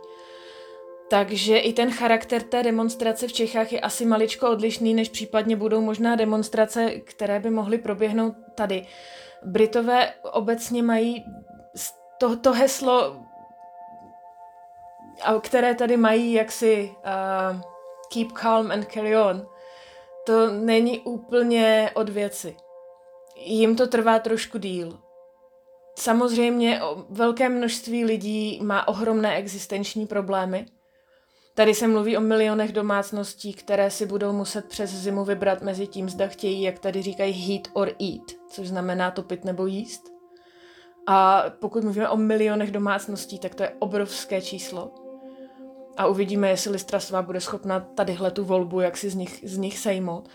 Takže 1.10 1.58
i 1.58 1.72
ten 1.72 1.90
charakter 1.90 2.42
té 2.42 2.62
demonstrace 2.62 3.28
v 3.28 3.32
Čechách 3.32 3.72
je 3.72 3.80
asi 3.80 4.06
maličko 4.06 4.50
odlišný, 4.50 4.94
než 4.94 5.08
případně 5.08 5.56
budou 5.56 5.80
možná 5.80 6.16
demonstrace, 6.16 6.90
které 6.90 7.40
by 7.40 7.50
mohly 7.50 7.78
proběhnout 7.78 8.34
tady. 8.54 8.86
Britové 9.44 10.12
obecně 10.32 10.82
mají 10.82 11.24
to, 12.18 12.36
to 12.36 12.52
heslo 12.52 13.16
které 15.40 15.74
tady 15.74 15.96
mají 15.96 16.32
jaksi 16.32 16.94
uh, 16.96 17.60
keep 18.12 18.32
calm 18.32 18.70
and 18.70 18.92
carry 18.92 19.16
on, 19.16 19.46
to 20.26 20.50
není 20.50 21.00
úplně 21.00 21.90
od 21.94 22.08
věci. 22.08 22.56
Jim 23.36 23.76
to 23.76 23.86
trvá 23.86 24.18
trošku 24.18 24.58
díl. 24.58 24.98
Samozřejmě 25.98 26.80
velké 27.10 27.48
množství 27.48 28.04
lidí 28.04 28.60
má 28.62 28.88
ohromné 28.88 29.36
existenční 29.36 30.06
problémy 30.06 30.66
Tady 31.60 31.74
se 31.74 31.88
mluví 31.88 32.16
o 32.16 32.20
milionech 32.20 32.72
domácností, 32.72 33.54
které 33.54 33.90
si 33.90 34.06
budou 34.06 34.32
muset 34.32 34.68
přes 34.68 34.90
zimu 34.90 35.24
vybrat 35.24 35.62
mezi 35.62 35.86
tím, 35.86 36.08
zda 36.08 36.26
chtějí, 36.26 36.62
jak 36.62 36.78
tady 36.78 37.02
říkají, 37.02 37.32
heat 37.32 37.68
or 37.72 37.88
eat, 37.88 38.22
což 38.50 38.68
znamená 38.68 39.10
topit 39.10 39.44
nebo 39.44 39.66
jíst. 39.66 40.02
A 41.06 41.44
pokud 41.60 41.84
mluvíme 41.84 42.08
o 42.08 42.16
milionech 42.16 42.70
domácností, 42.70 43.38
tak 43.38 43.54
to 43.54 43.62
je 43.62 43.72
obrovské 43.78 44.42
číslo. 44.42 44.94
A 45.96 46.06
uvidíme, 46.06 46.48
jestli 46.48 46.72
Listrasová 46.72 47.22
bude 47.22 47.40
schopna 47.40 47.80
tadyhle 47.80 48.30
tu 48.30 48.44
volbu, 48.44 48.80
jak 48.80 48.96
si 48.96 49.10
z 49.10 49.14
nich, 49.14 49.40
z 49.44 49.56
nich 49.58 49.78
sejmout. 49.78 50.28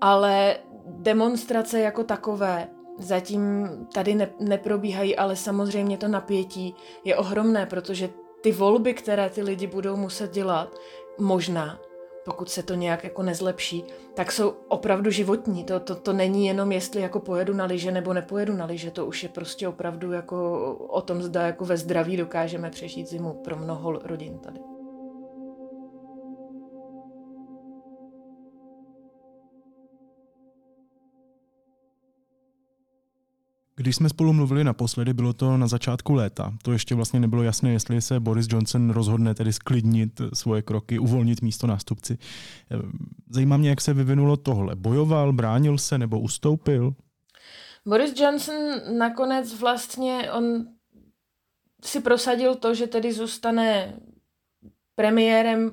Ale 0.00 0.56
demonstrace 0.86 1.80
jako 1.80 2.04
takové 2.04 2.68
zatím 2.98 3.68
tady 3.94 4.14
ne, 4.14 4.30
neprobíhají, 4.40 5.16
ale 5.16 5.36
samozřejmě 5.36 5.98
to 5.98 6.08
napětí 6.08 6.74
je 7.04 7.16
ohromné, 7.16 7.66
protože 7.66 8.08
ty 8.40 8.52
volby, 8.52 8.94
které 8.94 9.30
ty 9.30 9.42
lidi 9.42 9.66
budou 9.66 9.96
muset 9.96 10.30
dělat, 10.30 10.76
možná, 11.18 11.80
pokud 12.24 12.50
se 12.50 12.62
to 12.62 12.74
nějak 12.74 13.04
jako 13.04 13.22
nezlepší, 13.22 13.84
tak 14.14 14.32
jsou 14.32 14.54
opravdu 14.68 15.10
životní. 15.10 15.64
To, 15.64 15.80
to, 15.80 15.94
to 15.94 16.12
není 16.12 16.46
jenom, 16.46 16.72
jestli 16.72 17.00
jako 17.00 17.20
pojedu 17.20 17.54
na 17.54 17.64
lyže 17.64 17.90
nebo 17.90 18.12
nepojedu 18.12 18.52
na 18.56 18.64
lyže, 18.64 18.90
to 18.90 19.06
už 19.06 19.22
je 19.22 19.28
prostě 19.28 19.68
opravdu 19.68 20.12
jako 20.12 20.60
o 20.88 21.00
tom, 21.00 21.22
zda 21.22 21.46
jako 21.46 21.64
ve 21.64 21.76
zdraví 21.76 22.16
dokážeme 22.16 22.70
přežít 22.70 23.08
zimu 23.08 23.32
pro 23.32 23.56
mnoho 23.56 23.92
rodin 23.92 24.38
tady. 24.38 24.73
Když 33.84 33.96
jsme 33.96 34.08
spolu 34.08 34.32
mluvili 34.32 34.64
naposledy, 34.64 35.12
bylo 35.12 35.32
to 35.32 35.56
na 35.56 35.66
začátku 35.66 36.14
léta. 36.14 36.52
To 36.62 36.72
ještě 36.72 36.94
vlastně 36.94 37.20
nebylo 37.20 37.42
jasné, 37.42 37.72
jestli 37.72 38.02
se 38.02 38.20
Boris 38.20 38.46
Johnson 38.50 38.90
rozhodne 38.90 39.34
tedy 39.34 39.52
sklidnit 39.52 40.20
svoje 40.34 40.62
kroky, 40.62 40.98
uvolnit 40.98 41.42
místo 41.42 41.66
nástupci. 41.66 42.18
Zajímá 43.30 43.56
mě, 43.56 43.68
jak 43.68 43.80
se 43.80 43.94
vyvinulo 43.94 44.36
tohle. 44.36 44.76
Bojoval, 44.76 45.32
bránil 45.32 45.78
se 45.78 45.98
nebo 45.98 46.20
ustoupil? 46.20 46.94
Boris 47.86 48.20
Johnson 48.20 48.54
nakonec 48.98 49.58
vlastně 49.60 50.32
on 50.32 50.66
si 51.84 52.00
prosadil 52.00 52.54
to, 52.54 52.74
že 52.74 52.86
tedy 52.86 53.12
zůstane 53.12 53.96
premiérem, 54.94 55.72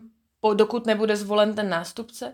dokud 0.54 0.86
nebude 0.86 1.16
zvolen 1.16 1.54
ten 1.54 1.70
nástupce. 1.70 2.34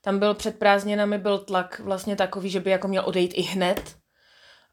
Tam 0.00 0.18
byl 0.18 0.34
před 0.34 0.58
prázdninami 0.58 1.18
byl 1.18 1.38
tlak 1.38 1.80
vlastně 1.80 2.16
takový, 2.16 2.50
že 2.50 2.60
by 2.60 2.70
jako 2.70 2.88
měl 2.88 3.02
odejít 3.06 3.32
i 3.34 3.42
hned, 3.42 3.98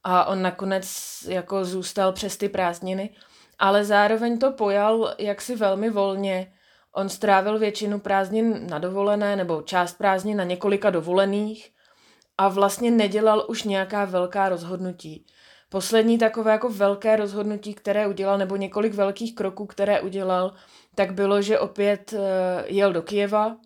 a 0.07 0.25
on 0.25 0.41
nakonec 0.41 0.87
jako 1.27 1.65
zůstal 1.65 2.11
přes 2.11 2.37
ty 2.37 2.49
prázdniny, 2.49 3.09
ale 3.59 3.85
zároveň 3.85 4.37
to 4.37 4.51
pojal 4.51 5.13
jaksi 5.17 5.55
velmi 5.55 5.89
volně. 5.89 6.53
On 6.91 7.09
strávil 7.09 7.59
většinu 7.59 7.99
prázdnin 7.99 8.67
na 8.69 8.79
dovolené 8.79 9.35
nebo 9.35 9.61
část 9.61 9.97
prázdnin 9.97 10.37
na 10.37 10.43
několika 10.43 10.89
dovolených 10.89 11.71
a 12.37 12.47
vlastně 12.47 12.91
nedělal 12.91 13.45
už 13.47 13.63
nějaká 13.63 14.05
velká 14.05 14.49
rozhodnutí. 14.49 15.25
Poslední 15.69 16.17
takové 16.17 16.51
jako 16.51 16.69
velké 16.69 17.15
rozhodnutí, 17.15 17.73
které 17.73 18.07
udělal, 18.07 18.37
nebo 18.37 18.55
několik 18.55 18.93
velkých 18.93 19.35
kroků, 19.35 19.65
které 19.65 20.01
udělal, 20.01 20.53
tak 20.95 21.13
bylo, 21.13 21.41
že 21.41 21.59
opět 21.59 22.13
eh, 22.13 22.63
jel 22.67 22.93
do 22.93 23.01
Kijeva, 23.01 23.57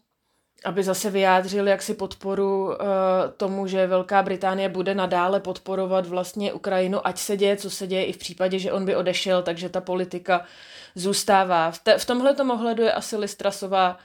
aby 0.65 0.84
zase 0.84 1.10
vyjádřil 1.10 1.67
jaksi 1.67 1.93
podporu 1.93 2.65
uh, 2.65 2.76
tomu, 3.38 3.67
že 3.67 3.88
Velká 3.88 4.24
Británie 4.24 4.69
bude 4.69 4.95
nadále 4.95 5.39
podporovat 5.39 6.06
vlastně 6.06 6.54
Ukrajinu, 6.54 7.08
ať 7.08 7.17
se 7.17 7.38
děje, 7.38 7.58
co 7.58 7.69
se 7.69 7.88
děje 7.88 8.06
i 8.06 8.13
v 8.13 8.17
případě, 8.17 8.60
že 8.60 8.72
on 8.72 8.86
by 8.86 8.95
odešel, 8.95 9.43
takže 9.43 9.69
ta 9.69 9.82
politika 9.82 10.45
zůstává. 10.95 11.72
V, 11.72 11.80
te, 11.80 11.98
v 11.98 12.06
tomhle 12.06 12.36
ohledu 12.36 12.84
je 12.84 12.91
asi 12.93 13.17
Listrasová, 13.17 13.98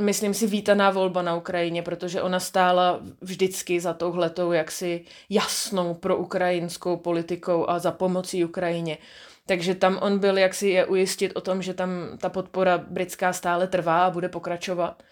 myslím 0.00 0.34
si, 0.34 0.46
vítaná 0.46 0.90
volba 0.90 1.22
na 1.22 1.36
Ukrajině, 1.36 1.82
protože 1.82 2.22
ona 2.22 2.40
stála 2.40 3.00
vždycky 3.20 3.80
za 3.80 3.94
touhletou 3.94 4.52
jaksi 4.52 5.04
jasnou 5.30 5.94
pro 5.94 6.16
ukrajinskou 6.16 6.96
politikou 6.96 7.70
a 7.70 7.78
za 7.78 7.90
pomocí 7.90 8.44
Ukrajině. 8.44 8.98
Takže 9.46 9.74
tam 9.74 9.98
on 10.02 10.18
byl 10.18 10.38
jaksi 10.38 10.68
je 10.68 10.86
ujistit 10.86 11.32
o 11.34 11.40
tom, 11.40 11.62
že 11.62 11.74
tam 11.74 11.90
ta 12.18 12.28
podpora 12.28 12.78
britská 12.78 13.32
stále 13.32 13.66
trvá 13.66 14.06
a 14.06 14.10
bude 14.10 14.28
pokračovat. 14.28 15.02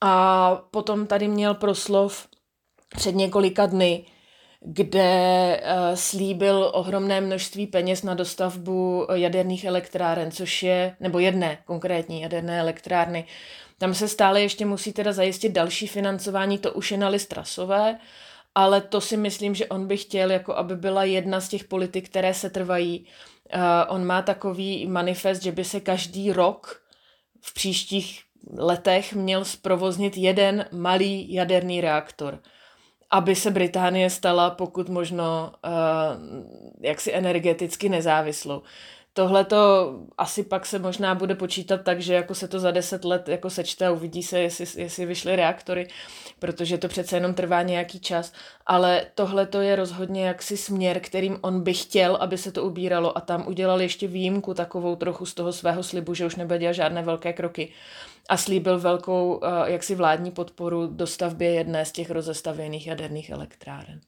A 0.00 0.54
potom 0.70 1.06
tady 1.06 1.28
měl 1.28 1.54
proslov 1.54 2.28
před 2.96 3.14
několika 3.14 3.66
dny, 3.66 4.06
kde 4.60 5.60
uh, 5.62 5.94
slíbil 5.94 6.70
ohromné 6.74 7.20
množství 7.20 7.66
peněz 7.66 8.02
na 8.02 8.14
dostavbu 8.14 9.06
jaderných 9.12 9.64
elektráren, 9.64 10.30
což 10.30 10.62
je, 10.62 10.96
nebo 11.00 11.18
jedné 11.18 11.58
konkrétní 11.64 12.20
jaderné 12.20 12.60
elektrárny. 12.60 13.24
Tam 13.78 13.94
se 13.94 14.08
stále 14.08 14.40
ještě 14.40 14.66
musí 14.66 14.92
teda 14.92 15.12
zajistit 15.12 15.52
další 15.52 15.86
financování, 15.86 16.58
to 16.58 16.72
už 16.72 16.90
je 16.90 16.98
na 16.98 17.08
list 17.08 17.26
trasové, 17.26 17.98
ale 18.54 18.80
to 18.80 19.00
si 19.00 19.16
myslím, 19.16 19.54
že 19.54 19.66
on 19.66 19.86
by 19.86 19.96
chtěl, 19.96 20.30
jako 20.30 20.54
aby 20.54 20.76
byla 20.76 21.04
jedna 21.04 21.40
z 21.40 21.48
těch 21.48 21.64
politik, 21.64 22.08
které 22.08 22.34
se 22.34 22.50
trvají. 22.50 23.06
Uh, 23.54 23.60
on 23.88 24.06
má 24.06 24.22
takový 24.22 24.86
manifest, 24.86 25.42
že 25.42 25.52
by 25.52 25.64
se 25.64 25.80
každý 25.80 26.32
rok 26.32 26.82
v 27.40 27.54
příštích 27.54 28.22
letech 28.56 29.14
měl 29.14 29.44
zprovoznit 29.44 30.16
jeden 30.16 30.64
malý 30.72 31.32
jaderný 31.32 31.80
reaktor, 31.80 32.38
aby 33.10 33.34
se 33.34 33.50
Británie 33.50 34.10
stala 34.10 34.50
pokud 34.50 34.88
možno 34.88 35.52
uh, 35.64 35.70
jaksi 36.80 37.14
energeticky 37.14 37.88
nezávislou. 37.88 38.62
Tohle 39.12 39.44
to 39.44 39.92
asi 40.18 40.42
pak 40.42 40.66
se 40.66 40.78
možná 40.78 41.14
bude 41.14 41.34
počítat 41.34 41.82
tak, 41.82 42.00
že 42.00 42.14
jako 42.14 42.34
se 42.34 42.48
to 42.48 42.60
za 42.60 42.70
deset 42.70 43.04
let 43.04 43.28
jako 43.28 43.50
sečte 43.50 43.86
a 43.86 43.90
uvidí 43.90 44.22
se, 44.22 44.40
jestli, 44.40 44.82
jestli 44.82 45.06
vyšly 45.06 45.36
reaktory, 45.36 45.88
protože 46.38 46.78
to 46.78 46.88
přece 46.88 47.16
jenom 47.16 47.34
trvá 47.34 47.62
nějaký 47.62 48.00
čas, 48.00 48.32
ale 48.66 49.06
tohle 49.14 49.46
to 49.46 49.60
je 49.60 49.76
rozhodně 49.76 50.26
jaksi 50.26 50.56
směr, 50.56 51.00
kterým 51.00 51.38
on 51.40 51.62
by 51.62 51.74
chtěl, 51.74 52.16
aby 52.20 52.38
se 52.38 52.52
to 52.52 52.64
ubíralo 52.64 53.18
a 53.18 53.20
tam 53.20 53.48
udělal 53.48 53.80
ještě 53.80 54.08
výjimku 54.08 54.54
takovou 54.54 54.96
trochu 54.96 55.26
z 55.26 55.34
toho 55.34 55.52
svého 55.52 55.82
slibu, 55.82 56.14
že 56.14 56.26
už 56.26 56.36
nebude 56.36 56.58
dělat 56.58 56.72
žádné 56.72 57.02
velké 57.02 57.32
kroky 57.32 57.72
a 58.28 58.36
slíbil 58.36 58.78
velkou 58.78 59.40
eh, 59.44 59.72
jaksi 59.72 59.94
vládní 59.94 60.30
podporu 60.30 60.86
dostavbě 60.86 61.50
jedné 61.50 61.84
z 61.84 61.92
těch 61.92 62.10
rozestavěných 62.10 62.86
jaderných 62.86 63.30
elektráren 63.30 64.00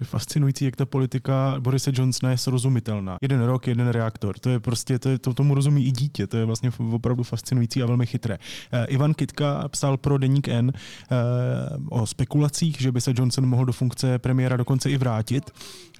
je 0.00 0.06
fascinující, 0.06 0.64
jak 0.64 0.76
ta 0.76 0.86
politika 0.86 1.56
Borise 1.58 1.90
Johnsona 1.94 2.30
je 2.30 2.38
srozumitelná. 2.38 3.16
Jeden 3.22 3.42
rok, 3.42 3.66
jeden 3.66 3.88
reaktor. 3.88 4.38
To 4.38 4.50
je 4.50 4.60
prostě, 4.60 4.98
to, 4.98 5.08
je, 5.08 5.18
to 5.18 5.34
tomu 5.34 5.54
rozumí 5.54 5.86
i 5.86 5.90
dítě. 5.90 6.26
To 6.26 6.36
je 6.36 6.44
vlastně 6.44 6.70
opravdu 6.92 7.22
fascinující 7.22 7.82
a 7.82 7.86
velmi 7.86 8.06
chytré. 8.06 8.38
Uh, 8.38 8.84
Ivan 8.88 9.14
Kitka 9.14 9.68
psal 9.68 9.96
pro 9.96 10.18
Deník 10.18 10.48
N 10.48 10.72
uh, 10.72 12.00
o 12.00 12.06
spekulacích, 12.06 12.80
že 12.80 12.92
by 12.92 13.00
se 13.00 13.12
Johnson 13.16 13.46
mohl 13.46 13.64
do 13.64 13.72
funkce 13.72 14.18
premiéra 14.18 14.56
dokonce 14.56 14.90
i 14.90 14.96
vrátit. 14.96 15.50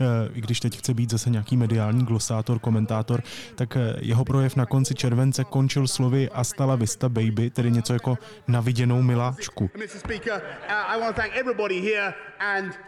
Uh, 0.01 0.07
I 0.33 0.41
když 0.41 0.61
teď 0.61 0.79
chce 0.79 0.95
být 0.95 1.11
zase 1.11 1.31
nějaký 1.31 1.57
mediální 1.57 2.05
glosátor, 2.05 2.59
komentátor, 2.59 3.23
tak 3.55 3.79
jeho 4.01 4.25
projev 4.25 4.57
na 4.57 4.67
konci 4.67 4.95
července 4.95 5.45
končil 5.45 5.89
slovy 5.89 6.31
a 6.31 6.45
stala 6.45 6.77
vista 6.77 7.09
baby, 7.09 7.51
tedy 7.51 7.71
něco 7.71 7.93
jako 7.93 8.19
naviděnou 8.49 9.03
miláčku. 9.03 9.71
Mr. 9.79 9.99
Speaker, 9.99 10.43
uh, 10.69 10.73
I 10.95 11.45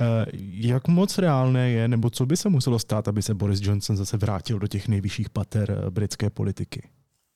Uh, 0.00 0.06
jak 0.50 0.88
moc 0.88 1.18
reálné 1.18 1.70
je, 1.70 1.88
nebo 1.88 2.10
co 2.10 2.26
by 2.26 2.36
se 2.36 2.48
muselo 2.48 2.78
stát, 2.78 3.08
aby 3.08 3.22
se 3.22 3.34
Boris 3.34 3.60
Johnson 3.62 3.96
zase 3.96 4.16
vrátil 4.16 4.58
do 4.58 4.66
těch 4.66 4.88
nejvyšších 4.88 5.30
pater 5.30 5.70
eh, 5.70 5.90
britské 5.90 6.30
politiky? 6.30 6.88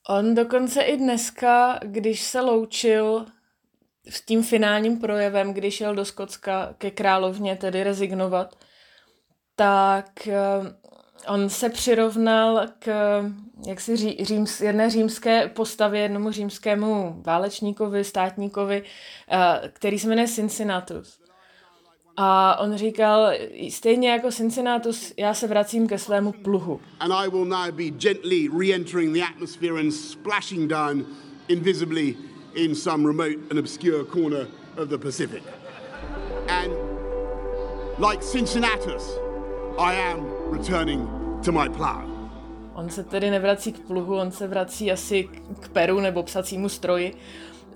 On 0.09 0.35
dokonce 0.35 0.81
i 0.81 0.97
dneska, 0.97 1.79
když 1.85 2.21
se 2.21 2.41
loučil 2.41 3.25
s 4.09 4.25
tím 4.25 4.43
finálním 4.43 4.99
projevem, 4.99 5.53
když 5.53 5.75
šel 5.75 5.95
do 5.95 6.05
Skotska 6.05 6.73
ke 6.77 6.91
královně 6.91 7.55
tedy 7.55 7.83
rezignovat, 7.83 8.55
tak 9.55 10.27
eh, 10.27 10.35
on 11.27 11.49
se 11.49 11.69
přirovnal 11.69 12.67
k 12.79 12.89
jak 13.67 13.81
si 13.81 13.95
ří, 13.95 14.17
říms, 14.21 14.61
jedné 14.61 14.89
římské 14.89 15.47
postavě, 15.47 16.01
jednomu 16.01 16.31
římskému 16.31 17.21
válečníkovi, 17.25 18.03
státníkovi, 18.03 18.81
uh, 18.81 19.37
který 19.73 19.99
se 19.99 20.07
jmenuje 20.07 20.27
Cincinnatus. 20.27 21.21
A 22.17 22.59
on 22.59 22.77
říkal, 22.77 23.31
stejně 23.69 24.09
jako 24.09 24.31
Cincinnatus, 24.31 25.13
já 25.17 25.33
se 25.33 25.47
vracím 25.47 25.87
ke 25.87 25.97
svému 25.97 26.31
pluhu. 26.31 26.81
And 26.99 27.11
I 27.13 27.29
will 27.29 27.45
now 27.45 27.71
be 27.71 27.83
gently 27.83 28.49
re-entering 28.59 29.13
the 29.13 29.23
atmosphere 29.23 29.79
and 29.79 29.91
splashing 29.91 30.69
down 30.69 31.05
invisibly 31.47 32.15
in 32.55 32.75
some 32.75 33.07
remote 33.07 33.35
and 33.49 33.59
obscure 33.59 34.03
corner 34.03 34.47
of 34.77 34.89
the 34.89 34.97
Pacific. 34.97 35.43
And 36.47 36.73
like 37.99 38.23
Cincinnatus, 38.23 39.17
I 39.81 39.95
am 40.11 40.27
returning 40.51 41.09
to 41.45 41.51
my 41.51 41.69
plow. 41.69 42.01
On 42.73 42.89
se 42.89 43.03
tedy 43.03 43.31
nevrací 43.31 43.71
k 43.71 43.79
pluhu, 43.79 44.17
on 44.17 44.31
se 44.31 44.47
vrací 44.47 44.91
asi 44.91 45.23
k 45.59 45.69
peru 45.69 45.99
nebo 45.99 46.23
psacímu 46.23 46.69
stroji, 46.69 47.15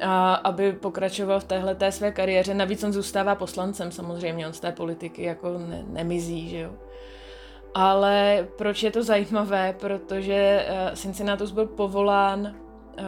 a 0.06 0.34
aby 0.34 0.72
pokračoval 0.72 1.40
v 1.40 1.44
téhle 1.44 1.76
té 1.76 1.92
své 1.92 2.12
kariéře. 2.12 2.54
Navíc 2.54 2.84
on 2.84 2.94
zůstává 2.94 3.36
poslancem 3.36 3.92
samozřejmě, 3.92 4.48
on 4.48 4.54
z 4.54 4.60
té 4.60 4.72
politiky 4.72 5.24
jako 5.24 5.58
ne, 5.58 5.84
nemizí, 5.88 6.50
že 6.50 6.60
jo. 6.60 6.72
Ale 7.74 8.48
proč 8.58 8.84
je 8.84 8.92
to 8.92 9.04
zajímavé? 9.04 9.76
Protože 9.80 10.66
uh, 10.70 10.96
Cincinnatus 10.96 11.52
byl 11.52 11.66
povolán 11.66 12.42
uh, 12.42 13.06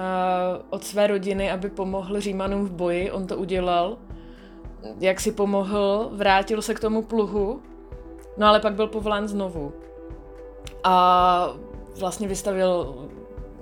od 0.69 0.83
své 0.83 1.07
rodiny, 1.07 1.51
aby 1.51 1.69
pomohl 1.69 2.19
Římanům 2.19 2.65
v 2.65 2.71
boji. 2.71 3.11
On 3.11 3.27
to 3.27 3.37
udělal. 3.37 3.97
Jak 4.99 5.19
si 5.19 5.31
pomohl, 5.31 6.09
vrátil 6.11 6.61
se 6.61 6.73
k 6.73 6.79
tomu 6.79 7.01
pluhu, 7.01 7.61
no 8.37 8.47
ale 8.47 8.59
pak 8.59 8.73
byl 8.73 8.87
povolán 8.87 9.27
znovu. 9.27 9.73
A 10.83 11.53
vlastně 11.99 12.27
vystavil 12.27 12.95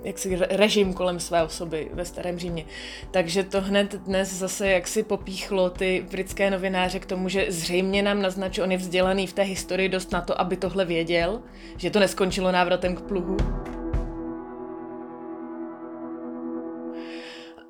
jaksi 0.04 0.36
režim 0.50 0.94
kolem 0.94 1.20
své 1.20 1.44
osoby 1.44 1.90
ve 1.94 2.06
Starém 2.06 2.40
Římě. 2.40 2.66
Takže 3.12 3.44
to 3.44 3.62
hned 3.62 3.96
dnes 3.96 4.34
zase 4.34 4.70
jaksi 4.70 5.04
popíchlo 5.04 5.70
ty 5.70 6.06
britské 6.12 6.50
novináře 6.50 7.00
k 7.00 7.06
tomu, 7.06 7.30
že 7.30 7.46
zřejmě 7.50 8.04
nám 8.04 8.22
naznačuje, 8.22 8.66
on 8.66 8.72
je 8.72 8.78
vzdělaný 8.78 9.28
v 9.28 9.34
té 9.34 9.42
historii 9.42 9.90
dost 9.90 10.12
na 10.12 10.22
to, 10.22 10.42
aby 10.42 10.58
tohle 10.58 10.86
věděl, 10.86 11.42
že 11.78 11.90
to 11.90 12.00
neskončilo 12.00 12.52
návratem 12.52 12.96
k 12.96 13.02
pluhu. 13.02 13.38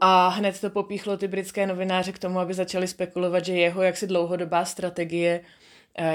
A 0.02 0.28
hned 0.28 0.62
to 0.62 0.70
popíchlo 0.70 1.18
ty 1.18 1.28
britské 1.28 1.68
novináře 1.68 2.12
k 2.12 2.20
tomu, 2.20 2.40
aby 2.40 2.54
začali 2.54 2.88
spekulovat, 2.88 3.46
že 3.46 3.54
jeho 3.54 3.82
jaksi 3.82 4.08
dlouhodobá 4.08 4.66
strategie 4.66 5.42
Eh, 5.42 5.65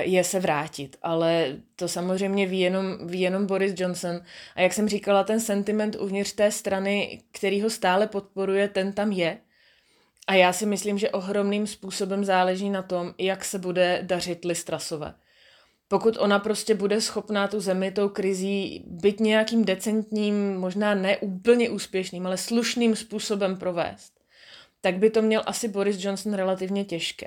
je 0.00 0.24
se 0.24 0.40
vrátit, 0.40 0.96
ale 1.02 1.56
to 1.76 1.88
samozřejmě 1.88 2.46
ví 2.46 2.60
jenom, 2.60 3.06
ví 3.06 3.20
jenom 3.20 3.46
Boris 3.46 3.72
Johnson. 3.76 4.20
A 4.56 4.60
jak 4.60 4.72
jsem 4.72 4.88
říkala, 4.88 5.24
ten 5.24 5.40
sentiment 5.40 5.96
uvnitř 6.00 6.32
té 6.32 6.50
strany, 6.50 7.22
který 7.32 7.62
ho 7.62 7.70
stále 7.70 8.06
podporuje, 8.06 8.68
ten 8.68 8.92
tam 8.92 9.12
je. 9.12 9.38
A 10.26 10.34
já 10.34 10.52
si 10.52 10.66
myslím, 10.66 10.98
že 10.98 11.10
ohromným 11.10 11.66
způsobem 11.66 12.24
záleží 12.24 12.70
na 12.70 12.82
tom, 12.82 13.14
jak 13.18 13.44
se 13.44 13.58
bude 13.58 13.98
dařit 14.02 14.44
Listrasové. 14.44 15.14
Pokud 15.88 16.16
ona 16.18 16.38
prostě 16.38 16.74
bude 16.74 17.00
schopná 17.00 17.48
tu 17.48 17.60
zemi 17.60 17.90
tou 17.90 18.08
krizí 18.08 18.84
být 18.86 19.20
nějakým 19.20 19.64
decentním, 19.64 20.56
možná 20.56 20.94
ne 20.94 21.18
úplně 21.18 21.70
úspěšným, 21.70 22.26
ale 22.26 22.36
slušným 22.36 22.96
způsobem 22.96 23.56
provést, 23.56 24.12
tak 24.80 24.98
by 24.98 25.10
to 25.10 25.22
měl 25.22 25.42
asi 25.46 25.68
Boris 25.68 26.04
Johnson 26.04 26.34
relativně 26.34 26.84
těžké. 26.84 27.26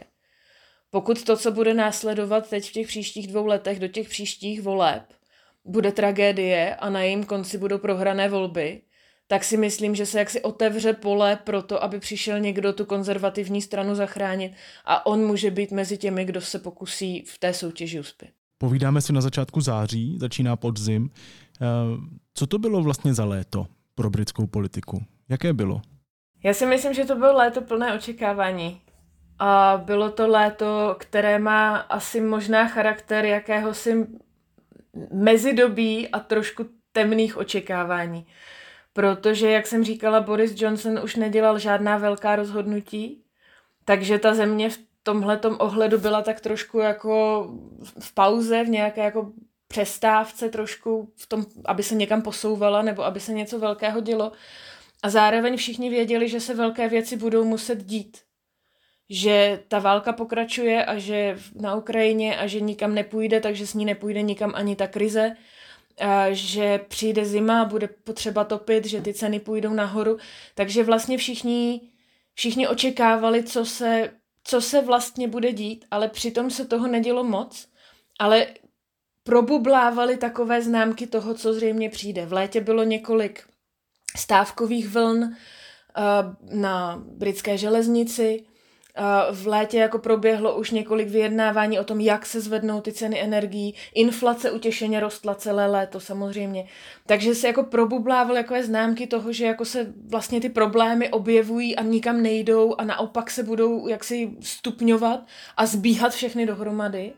Pokud 0.94 1.24
to, 1.24 1.38
co 1.38 1.52
bude 1.52 1.74
následovat 1.74 2.50
teď 2.50 2.70
v 2.70 2.72
těch 2.72 2.88
příštích 2.88 3.28
dvou 3.28 3.46
letech 3.46 3.80
do 3.80 3.88
těch 3.88 4.10
příštích 4.10 4.62
voleb, 4.62 5.04
bude 5.66 5.92
tragédie 5.92 6.76
a 6.76 6.90
na 6.90 7.02
jejím 7.02 7.24
konci 7.24 7.58
budou 7.58 7.78
prohrané 7.78 8.30
volby, 8.30 8.82
tak 9.28 9.44
si 9.44 9.58
myslím, 9.58 9.96
že 9.96 10.06
se 10.06 10.20
jaksi 10.20 10.42
otevře 10.42 10.94
pole 10.94 11.36
pro 11.36 11.62
to, 11.62 11.84
aby 11.84 12.00
přišel 12.00 12.40
někdo 12.40 12.74
tu 12.74 12.86
konzervativní 12.86 13.62
stranu 13.62 13.96
zachránit 13.96 14.54
a 14.86 15.06
on 15.06 15.20
může 15.20 15.52
být 15.52 15.72
mezi 15.72 15.98
těmi, 15.98 16.26
kdo 16.26 16.42
se 16.42 16.60
pokusí 16.60 17.24
v 17.28 17.38
té 17.38 17.54
soutěži 17.54 18.00
uspět. 18.00 18.32
Povídáme 18.58 19.02
si 19.02 19.14
na 19.14 19.22
začátku 19.22 19.62
září, 19.62 20.18
začíná 20.20 20.56
podzim. 20.56 21.10
Eh, 21.62 21.66
co 22.34 22.48
to 22.48 22.58
bylo 22.60 22.84
vlastně 22.84 23.14
za 23.14 23.26
léto 23.26 23.68
pro 23.96 24.10
britskou 24.10 24.48
politiku? 24.48 25.04
Jaké 25.30 25.54
bylo? 25.54 25.82
Já 26.44 26.54
si 26.54 26.66
myslím, 26.66 26.94
že 26.94 27.06
to 27.06 27.16
bylo 27.16 27.34
léto 27.38 27.62
plné 27.62 27.96
očekávání. 27.96 28.82
A 29.46 29.82
bylo 29.86 30.12
to 30.12 30.28
léto, 30.28 30.96
které 31.00 31.40
má 31.40 31.78
asi 31.78 32.22
možná 32.22 32.68
charakter 32.68 33.26
jakéhosi 33.26 34.08
mezidobí 35.12 36.10
a 36.10 36.20
trošku 36.20 36.66
temných 36.92 37.38
očekávání. 37.38 38.28
Protože, 38.94 39.52
jak 39.52 39.68
jsem 39.68 39.84
říkala, 39.84 40.22
Boris 40.22 40.62
Johnson 40.62 41.00
už 41.04 41.16
nedělal 41.16 41.60
žádná 41.60 41.98
velká 41.98 42.36
rozhodnutí, 42.36 43.24
takže 43.86 44.20
ta 44.20 44.34
země 44.34 44.70
v 44.70 44.80
tomhletom 45.04 45.56
ohledu 45.60 45.98
byla 45.98 46.22
tak 46.22 46.42
trošku 46.42 46.80
jako 46.80 47.48
v 48.00 48.14
pauze, 48.14 48.64
v 48.64 48.70
nějaké 48.70 49.04
jako 49.04 49.32
přestávce 49.68 50.50
trošku 50.50 51.12
v 51.16 51.28
tom, 51.28 51.46
aby 51.66 51.84
se 51.84 51.96
někam 51.96 52.22
posouvala 52.22 52.82
nebo 52.82 53.06
aby 53.06 53.20
se 53.20 53.34
něco 53.34 53.60
velkého 53.60 54.02
dělo. 54.02 54.32
A 55.04 55.10
zároveň 55.10 55.58
všichni 55.58 55.90
věděli, 55.90 56.30
že 56.30 56.40
se 56.40 56.56
velké 56.56 56.90
věci 56.90 57.18
budou 57.18 57.44
muset 57.44 57.84
dít 57.84 58.18
že 59.14 59.60
ta 59.68 59.80
válka 59.80 60.14
pokračuje 60.14 60.86
a 60.86 60.98
že 60.98 61.38
na 61.56 61.76
Ukrajině 61.76 62.38
a 62.38 62.48
že 62.48 62.60
nikam 62.60 62.96
nepůjde, 62.96 63.40
takže 63.40 63.68
s 63.68 63.74
ní 63.74 63.86
nepůjde 63.86 64.22
nikam 64.22 64.52
ani 64.56 64.76
ta 64.76 64.88
krize, 64.88 65.36
a 65.98 66.26
že 66.32 66.78
přijde 66.88 67.26
zima, 67.26 67.66
bude 67.66 67.88
potřeba 67.88 68.44
topit, 68.44 68.86
že 68.86 69.02
ty 69.02 69.14
ceny 69.14 69.40
půjdou 69.40 69.74
nahoru, 69.74 70.18
takže 70.56 70.84
vlastně 70.84 71.18
všichni, 71.18 71.82
všichni 72.34 72.68
očekávali, 72.68 73.44
co 73.44 73.66
se, 73.66 74.12
co 74.44 74.62
se 74.62 74.82
vlastně 74.82 75.28
bude 75.28 75.52
dít, 75.52 75.86
ale 75.92 76.08
přitom 76.08 76.50
se 76.50 76.66
toho 76.66 76.88
nedělo 76.88 77.24
moc, 77.24 77.68
ale 78.20 78.48
probublávaly 79.24 80.18
takové 80.18 80.62
známky 80.62 81.08
toho, 81.08 81.34
co 81.34 81.54
zřejmě 81.54 81.90
přijde. 81.90 82.26
V 82.26 82.34
létě 82.34 82.62
bylo 82.62 82.84
několik 82.84 83.44
stávkových 84.18 84.90
vln 84.90 85.36
na 86.54 87.04
britské 87.06 87.58
železnici, 87.58 88.46
v 89.32 89.48
létě 89.48 89.78
jako 89.78 90.00
proběhlo 90.00 90.56
už 90.56 90.72
několik 90.72 91.10
vyjednávání 91.10 91.80
o 91.80 91.84
tom, 91.84 92.00
jak 92.00 92.26
se 92.26 92.42
zvednou 92.42 92.82
ty 92.82 92.92
ceny 92.92 93.22
energií. 93.22 93.76
Inflace 93.96 94.52
utěšeně 94.52 95.00
rostla 95.00 95.36
celé 95.36 95.68
léto 95.68 96.00
samozřejmě. 96.00 96.68
Takže 97.06 97.36
se 97.36 97.48
jako 97.48 97.64
probublávaly 97.64 98.38
jako 98.38 98.56
známky 98.64 99.08
toho, 99.08 99.34
že 99.34 99.46
jako 99.46 99.66
se 99.66 99.94
vlastně 100.08 100.42
ty 100.42 100.50
problémy 100.50 101.10
objevují 101.10 101.76
a 101.76 101.84
nikam 101.84 102.22
nejdou 102.22 102.76
a 102.78 102.84
naopak 102.84 103.32
se 103.32 103.44
budou 103.44 103.88
jaksi 103.88 104.32
stupňovat 104.40 105.20
a 105.58 105.66
zbíhat 105.66 106.14
všechny 106.14 106.46
dohromady. 106.46 107.14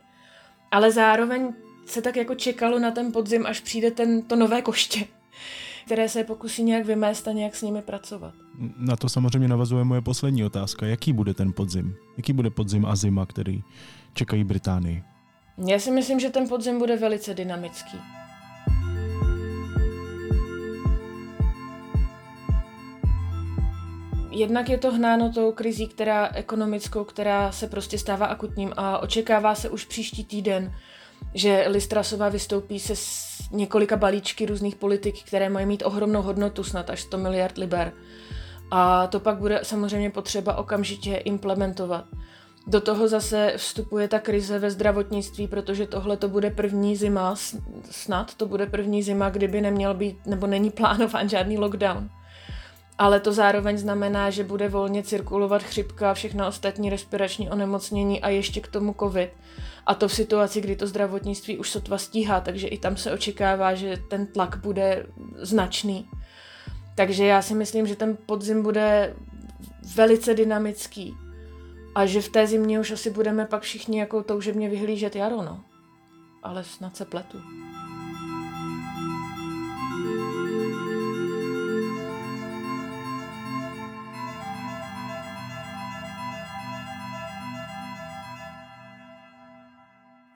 Ale 0.71 0.91
zároveň 0.91 1.53
se 1.85 2.01
tak 2.01 2.15
jako 2.15 2.35
čekalo 2.35 2.79
na 2.79 2.91
ten 2.91 3.11
podzim, 3.11 3.45
až 3.45 3.59
přijde 3.59 3.91
ten, 3.91 4.21
to 4.21 4.35
nové 4.35 4.61
koště 4.61 5.05
které 5.85 6.09
se 6.09 6.23
pokusí 6.23 6.63
nějak 6.63 6.85
vymést 6.85 7.27
a 7.27 7.31
nějak 7.31 7.55
s 7.55 7.61
nimi 7.61 7.81
pracovat. 7.81 8.33
Na 8.77 8.95
to 8.95 9.09
samozřejmě 9.09 9.47
navazuje 9.47 9.83
moje 9.83 10.01
poslední 10.01 10.43
otázka. 10.43 10.85
Jaký 10.85 11.13
bude 11.13 11.33
ten 11.33 11.53
podzim? 11.53 11.95
Jaký 12.17 12.33
bude 12.33 12.49
podzim 12.49 12.85
a 12.85 12.95
zima, 12.95 13.25
který 13.25 13.63
čekají 14.13 14.43
Británii? 14.43 15.03
Já 15.67 15.79
si 15.79 15.91
myslím, 15.91 16.19
že 16.19 16.29
ten 16.29 16.49
podzim 16.49 16.79
bude 16.79 16.97
velice 16.97 17.33
dynamický. 17.33 17.97
Jednak 24.31 24.69
je 24.69 24.77
to 24.77 24.91
hnáno 24.91 25.31
tou 25.33 25.51
krizí, 25.51 25.87
která 25.87 26.29
ekonomickou, 26.33 27.03
která 27.03 27.51
se 27.51 27.67
prostě 27.67 27.97
stává 27.97 28.25
akutním 28.25 28.73
a 28.77 28.97
očekává 28.99 29.55
se 29.55 29.69
už 29.69 29.85
příští 29.85 30.25
týden, 30.25 30.73
že 31.33 31.65
Listrasová 31.67 32.29
vystoupí 32.29 32.79
se 32.79 32.95
s 32.95 33.35
několika 33.51 33.97
balíčky 33.97 34.45
různých 34.45 34.75
politik, 34.75 35.23
které 35.23 35.49
mají 35.49 35.65
mít 35.65 35.83
ohromnou 35.85 36.21
hodnotu, 36.21 36.63
snad 36.63 36.89
až 36.89 37.01
100 37.01 37.17
miliard 37.17 37.57
liber. 37.57 37.93
A 38.71 39.07
to 39.07 39.19
pak 39.19 39.37
bude 39.37 39.59
samozřejmě 39.63 40.09
potřeba 40.09 40.55
okamžitě 40.55 41.15
implementovat. 41.15 42.05
Do 42.67 42.81
toho 42.81 43.07
zase 43.07 43.53
vstupuje 43.57 44.07
ta 44.07 44.19
krize 44.19 44.59
ve 44.59 44.71
zdravotnictví, 44.71 45.47
protože 45.47 45.87
tohle 45.87 46.17
to 46.17 46.29
bude 46.29 46.49
první 46.49 46.95
zima, 46.95 47.35
snad 47.91 48.33
to 48.33 48.45
bude 48.45 48.65
první 48.65 49.03
zima, 49.03 49.29
kdyby 49.29 49.61
neměl 49.61 49.93
být, 49.93 50.25
nebo 50.25 50.47
není 50.47 50.71
plánován 50.71 51.29
žádný 51.29 51.57
lockdown 51.57 52.09
ale 52.97 53.19
to 53.19 53.33
zároveň 53.33 53.77
znamená, 53.77 54.29
že 54.29 54.43
bude 54.43 54.69
volně 54.69 55.03
cirkulovat 55.03 55.63
chřipka 55.63 56.11
a 56.11 56.13
všechna 56.13 56.47
ostatní 56.47 56.89
respirační 56.89 57.49
onemocnění 57.49 58.21
a 58.21 58.29
ještě 58.29 58.61
k 58.61 58.67
tomu 58.67 58.95
covid. 58.99 59.29
A 59.85 59.95
to 59.95 60.07
v 60.07 60.13
situaci, 60.13 60.61
kdy 60.61 60.75
to 60.75 60.87
zdravotnictví 60.87 61.57
už 61.57 61.69
sotva 61.69 61.97
stíhá, 61.97 62.41
takže 62.41 62.67
i 62.67 62.77
tam 62.77 62.97
se 62.97 63.11
očekává, 63.11 63.75
že 63.75 63.97
ten 64.09 64.27
tlak 64.27 64.57
bude 64.57 65.05
značný. 65.37 66.09
Takže 66.95 67.25
já 67.25 67.41
si 67.41 67.55
myslím, 67.55 67.87
že 67.87 67.95
ten 67.95 68.17
podzim 68.25 68.63
bude 68.63 69.15
velice 69.95 70.33
dynamický 70.33 71.13
a 71.95 72.05
že 72.05 72.21
v 72.21 72.29
té 72.29 72.47
zimě 72.47 72.79
už 72.79 72.91
asi 72.91 73.09
budeme 73.09 73.45
pak 73.45 73.61
všichni 73.61 73.99
jako 73.99 74.23
toužebně 74.23 74.69
vyhlížet 74.69 75.15
jaro, 75.15 75.41
no. 75.41 75.63
Ale 76.43 76.63
snad 76.63 76.97
se 76.97 77.05
pletu. 77.05 77.41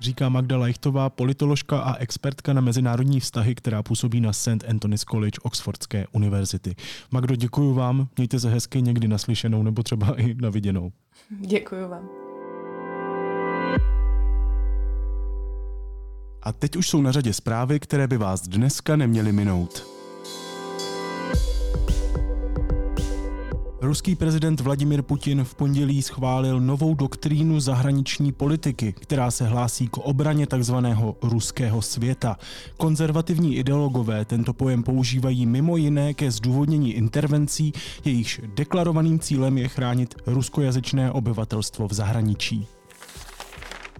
Říká 0.10 0.30
Magda 0.30 0.58
Leichtová, 0.58 1.10
politoložka 1.10 1.80
a 1.80 1.96
expertka 1.96 2.54
na 2.54 2.62
mezinárodní 2.62 3.20
vztahy, 3.20 3.56
která 3.56 3.84
působí 3.84 4.22
na 4.22 4.34
St. 4.34 4.64
Anthony's 4.70 5.04
College 5.04 5.40
Oxfordské 5.44 6.06
univerzity. 6.12 6.76
Magdo, 7.12 7.36
děkuji 7.36 7.74
vám, 7.74 8.08
mějte 8.18 8.40
se 8.40 8.50
hezky 8.50 8.82
někdy 8.82 9.08
naslyšenou 9.08 9.64
nebo 9.64 9.84
třeba 9.84 10.22
i 10.22 10.34
na 10.34 10.50
viděnou. 10.50 10.92
Děkuji 11.40 11.88
vám. 11.88 12.10
A 16.44 16.54
teď 16.54 16.76
už 16.76 16.90
jsou 16.90 17.02
na 17.02 17.12
řadě 17.12 17.34
zprávy, 17.34 17.80
které 17.80 18.08
by 18.08 18.18
vás 18.18 18.42
dneska 18.42 18.96
neměly 18.96 19.32
minout. 19.32 19.99
Ruský 23.82 24.16
prezident 24.16 24.60
Vladimir 24.60 25.02
Putin 25.02 25.44
v 25.44 25.56
pondělí 25.56 26.02
schválil 26.02 26.60
novou 26.60 26.96
doktrínu 26.96 27.60
zahraniční 27.60 28.32
politiky, 28.32 28.94
která 28.94 29.32
se 29.32 29.48
hlásí 29.48 29.88
k 29.88 29.98
obraně 29.98 30.48
tzv. 30.48 30.76
ruského 31.22 31.82
světa. 31.82 32.38
Konzervativní 32.78 33.56
ideologové 33.56 34.26
tento 34.26 34.54
pojem 34.54 34.84
používají 34.84 35.46
mimo 35.46 35.78
jiné 35.78 36.14
ke 36.14 36.32
zdůvodnění 36.32 36.94
intervencí, 36.94 37.74
jejichž 38.06 38.42
deklarovaným 38.56 39.20
cílem 39.20 39.58
je 39.58 39.68
chránit 39.68 40.16
ruskojazyčné 40.28 41.12
obyvatelstvo 41.12 41.88
v 41.88 41.94
zahraničí. 41.94 42.68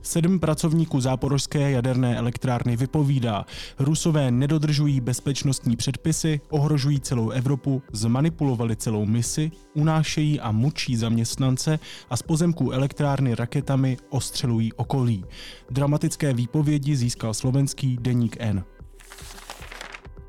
Sedm 0.10 0.40
pracovníků 0.40 1.02
záporožské 1.02 1.72
jaderné 1.72 2.18
elektrárny 2.18 2.76
vypovídá. 2.76 3.46
Rusové 3.80 4.32
nedodržují 4.32 5.02
bezpečnostní 5.02 5.76
předpisy, 5.76 6.42
ohrožují 6.50 7.00
celou 7.00 7.30
Evropu, 7.30 7.82
zmanipulovali 7.92 8.76
celou 8.76 9.06
misi, 9.06 9.52
unášejí 9.74 10.40
a 10.40 10.52
mučí 10.52 10.96
zaměstnance 10.96 11.80
a 12.10 12.18
z 12.18 12.22
pozemků 12.22 12.72
elektrárny 12.72 13.36
raketami 13.36 13.98
ostřelují 14.10 14.74
okolí. 14.74 15.26
Dramatické 15.70 16.34
výpovědi 16.34 16.96
získal 16.96 17.34
slovenský 17.34 17.98
deník 18.02 18.38
N. 18.40 18.64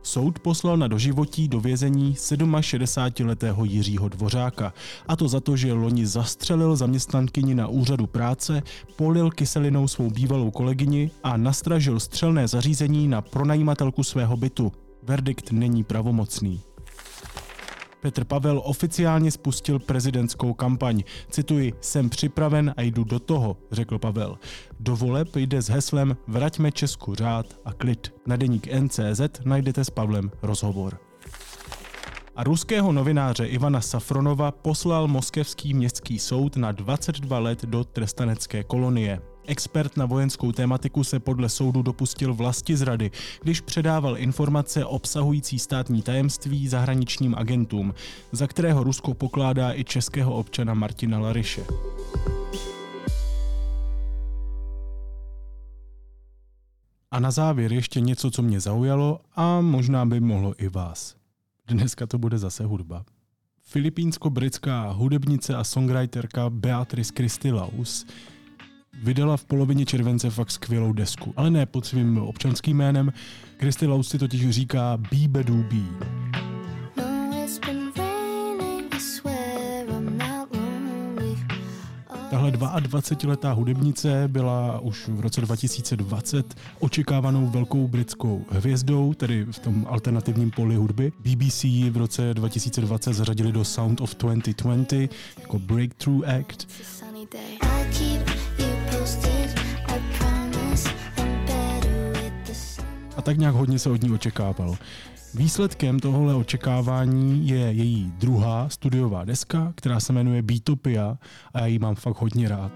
Soud 0.03 0.39
poslal 0.39 0.77
na 0.77 0.89
doživotí 0.89 1.49
do 1.49 1.61
vězení 1.61 2.15
67-letého 2.15 3.65
Jiřího 3.65 4.09
Dvořáka. 4.09 4.73
A 5.09 5.17
to 5.17 5.29
za 5.29 5.41
to, 5.41 5.57
že 5.57 5.73
loni 5.73 6.07
zastřelil 6.07 6.77
zaměstnankyni 6.77 7.55
na 7.55 7.67
úřadu 7.67 8.07
práce, 8.07 8.63
polil 8.97 9.31
kyselinou 9.31 9.89
svou 9.89 10.11
bývalou 10.11 10.51
kolegyni 10.51 11.11
a 11.23 11.37
nastražil 11.37 12.01
střelné 12.01 12.49
zařízení 12.49 13.09
na 13.09 13.23
pronajímatelku 13.23 14.03
svého 14.03 14.37
bytu. 14.37 14.73
Verdikt 15.03 15.53
není 15.53 15.85
pravomocný. 15.85 16.61
Petr 18.01 18.25
Pavel 18.25 18.63
oficiálně 18.65 19.31
spustil 19.31 19.79
prezidentskou 19.79 20.55
kampaň. 20.55 21.03
Cituji, 21.31 21.73
jsem 21.81 22.11
připraven 22.11 22.75
a 22.77 22.83
jdu 22.83 23.05
do 23.05 23.19
toho, 23.19 23.57
řekl 23.71 23.99
Pavel. 23.99 24.39
Do 24.81 24.97
voleb 24.97 25.37
jde 25.37 25.63
s 25.63 25.69
heslem 25.69 26.17
Vraťme 26.27 26.73
Česku 26.73 27.15
řád 27.15 27.47
a 27.65 27.73
klid. 27.73 28.15
Na 28.27 28.37
deník 28.37 28.69
NCZ 28.81 29.21
najdete 29.45 29.85
s 29.85 29.91
Pavlem 29.91 30.31
rozhovor 30.43 30.99
a 32.41 32.45
ruského 32.45 32.93
novináře 32.93 33.47
Ivana 33.47 33.81
Safronova 33.81 34.51
poslal 34.51 35.09
moskevský 35.09 35.75
městský 35.75 36.19
soud 36.19 36.57
na 36.57 36.73
22 36.73 37.39
let 37.39 37.65
do 37.65 37.85
trestanecké 37.85 38.65
kolonie. 38.65 39.21
Expert 39.51 39.97
na 39.97 40.07
vojenskou 40.07 40.53
tématiku 40.53 41.05
se 41.05 41.21
podle 41.21 41.49
soudu 41.49 41.83
dopustil 41.83 42.35
vlasti 42.35 42.77
zrady, 42.77 43.11
když 43.43 43.61
předával 43.61 44.19
informace 44.19 44.85
obsahující 44.85 45.59
státní 45.59 46.03
tajemství 46.03 46.69
zahraničním 46.69 47.35
agentům, 47.35 47.95
za 48.33 48.47
kterého 48.47 48.85
Rusko 48.85 49.15
pokládá 49.15 49.75
i 49.75 49.85
českého 49.85 50.35
občana 50.35 50.75
Martina 50.75 51.19
Lariše. 51.19 51.65
A 57.11 57.21
na 57.21 57.31
závěr 57.31 57.73
ještě 57.73 58.01
něco, 58.01 58.31
co 58.31 58.43
mě 58.43 58.61
zaujalo 58.61 59.21
a 59.37 59.61
možná 59.61 60.07
by 60.07 60.21
mohlo 60.21 60.55
i 60.59 60.69
vás. 60.69 61.17
Dneska 61.67 62.07
to 62.07 62.19
bude 62.19 62.39
zase 62.39 62.65
hudba. 62.65 63.05
Filipínsko-britská 63.63 64.91
hudebnice 64.91 65.57
a 65.57 65.65
songwriterka 65.65 66.51
Beatrice 66.51 67.13
Christilaus 67.17 68.07
vydala 69.03 69.37
v 69.37 69.45
polovině 69.45 69.87
července 69.87 70.31
fakt 70.31 70.51
skvělou 70.51 70.93
desku, 70.93 71.33
ale 71.37 71.51
ne 71.51 71.67
pod 71.67 71.87
svým 71.87 72.19
občanským 72.19 72.77
jménem. 72.77 73.13
Christilaus 73.59 74.09
si 74.09 74.19
totiž 74.19 74.51
říká 74.51 74.99
Bedu 75.29 75.65
Bee. 75.71 76.21
Tahle 82.31 82.51
22-letá 82.51 83.53
hudebnice 83.53 84.25
byla 84.29 84.81
už 84.81 85.09
v 85.09 85.21
roce 85.21 85.41
2020 85.41 86.55
očekávanou 86.79 87.47
velkou 87.47 87.89
britskou 87.89 88.45
hvězdou, 88.51 89.15
tedy 89.15 89.47
v 89.51 89.59
tom 89.59 89.87
alternativním 89.89 90.51
poli 90.51 90.77
hudby. 90.77 91.13
BBC 91.21 91.65
v 91.65 91.97
roce 91.97 92.35
2020 92.35 93.13
zařadili 93.13 93.53
do 93.53 93.65
Sound 93.65 94.01
of 94.01 94.15
2020 94.15 95.09
jako 95.41 95.59
Breakthrough 95.59 96.25
Act. 96.29 96.69
A 103.17 103.23
tak 103.23 103.39
nějak 103.39 103.55
hodně 103.55 103.79
se 103.79 103.91
od 103.91 104.03
ní 104.03 104.11
očekávalo. 104.11 104.77
Výsledkem 105.35 106.01
tohohle 106.01 106.35
očekávání 106.35 107.49
je 107.49 107.59
její 107.59 108.13
druhá 108.19 108.69
studiová 108.69 109.25
deska, 109.25 109.73
která 109.77 110.01
se 110.01 110.13
jmenuje 110.13 110.43
Beatopia 110.43 111.19
a 111.55 111.61
já 111.61 111.67
ji 111.67 111.79
mám 111.79 111.95
fakt 111.95 112.21
hodně 112.21 112.49
rád. 112.49 112.73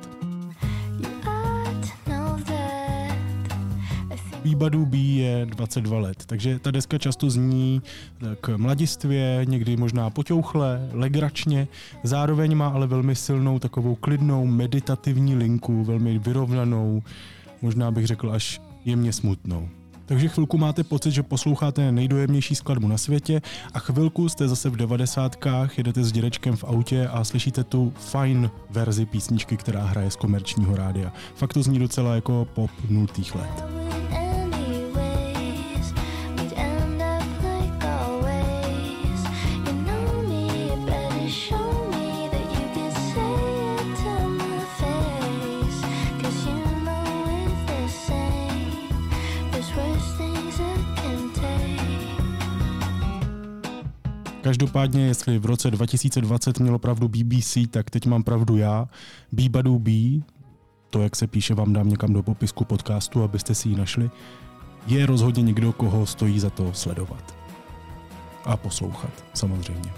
Bíbadu 4.45 4.87
B 4.87 4.97
je 4.97 5.47
22 5.47 5.99
let, 5.99 6.22
takže 6.26 6.59
ta 6.59 6.70
deska 6.70 6.99
často 6.99 7.30
zní 7.30 7.82
k 8.41 8.57
mladistvě, 8.57 9.41
někdy 9.45 9.76
možná 9.76 10.11
poťouchle, 10.11 10.89
legračně, 10.93 11.68
zároveň 12.03 12.55
má 12.55 12.68
ale 12.68 12.87
velmi 12.87 13.14
silnou 13.14 13.59
takovou 13.59 13.95
klidnou 13.95 14.47
meditativní 14.47 15.35
linku, 15.35 15.85
velmi 15.85 16.18
vyrovnanou, 16.18 17.03
možná 17.62 17.91
bych 17.91 18.07
řekl 18.07 18.32
až 18.32 18.61
jemně 18.85 19.12
smutnou. 19.12 19.68
Takže 20.07 20.28
chvilku 20.28 20.59
máte 20.59 20.84
pocit, 20.84 21.11
že 21.11 21.22
posloucháte 21.22 21.92
nejdojemnější 21.92 22.55
skladbu 22.55 22.88
na 22.88 22.98
světě 22.98 23.42
a 23.72 23.78
chvilku 23.78 24.28
jste 24.28 24.48
zase 24.48 24.70
v 24.70 24.76
devadesátkách, 24.76 25.78
jedete 25.78 26.05
s 26.05 26.12
dědečkem 26.12 26.57
v 26.57 26.64
autě 26.64 27.09
a 27.09 27.24
slyšíte 27.24 27.64
tu 27.64 27.92
fajn 27.96 28.50
verzi 28.70 29.07
písničky, 29.07 29.57
která 29.57 29.84
hraje 29.84 30.11
z 30.11 30.16
komerčního 30.16 30.76
rádia. 30.76 31.12
Fakt 31.34 31.52
to 31.52 31.62
zní 31.62 31.78
docela 31.78 32.14
jako 32.14 32.48
pop 32.55 32.70
nultých 32.88 33.34
let. 33.34 33.64
Každopádně, 54.65 55.07
jestli 55.07 55.39
v 55.39 55.47
roce 55.47 55.71
2020 55.71 56.61
mělo 56.61 56.79
pravdu 56.79 57.09
BBC, 57.09 57.59
tak 57.71 57.91
teď 57.91 58.07
mám 58.07 58.23
pravdu 58.23 58.57
já. 58.57 58.89
Bíbadu 59.33 59.79
B, 59.79 59.91
to, 60.91 61.03
jak 61.03 61.17
se 61.17 61.27
píše, 61.27 61.55
vám 61.55 61.73
dám 61.73 61.89
někam 61.89 62.12
do 62.12 62.23
popisku 62.23 62.65
podcastu, 62.65 63.23
abyste 63.23 63.55
si 63.55 63.69
ji 63.69 63.77
našli, 63.77 64.11
je 64.87 65.07
rozhodně 65.07 65.43
někdo, 65.43 65.73
koho 65.73 66.07
stojí 66.07 66.41
za 66.41 66.51
to 66.51 66.73
sledovat. 66.73 67.37
A 68.45 68.57
poslouchat, 68.57 69.25
samozřejmě. 69.35 69.93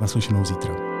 Naslyšenou 0.00 0.44
zítra. 0.44 0.91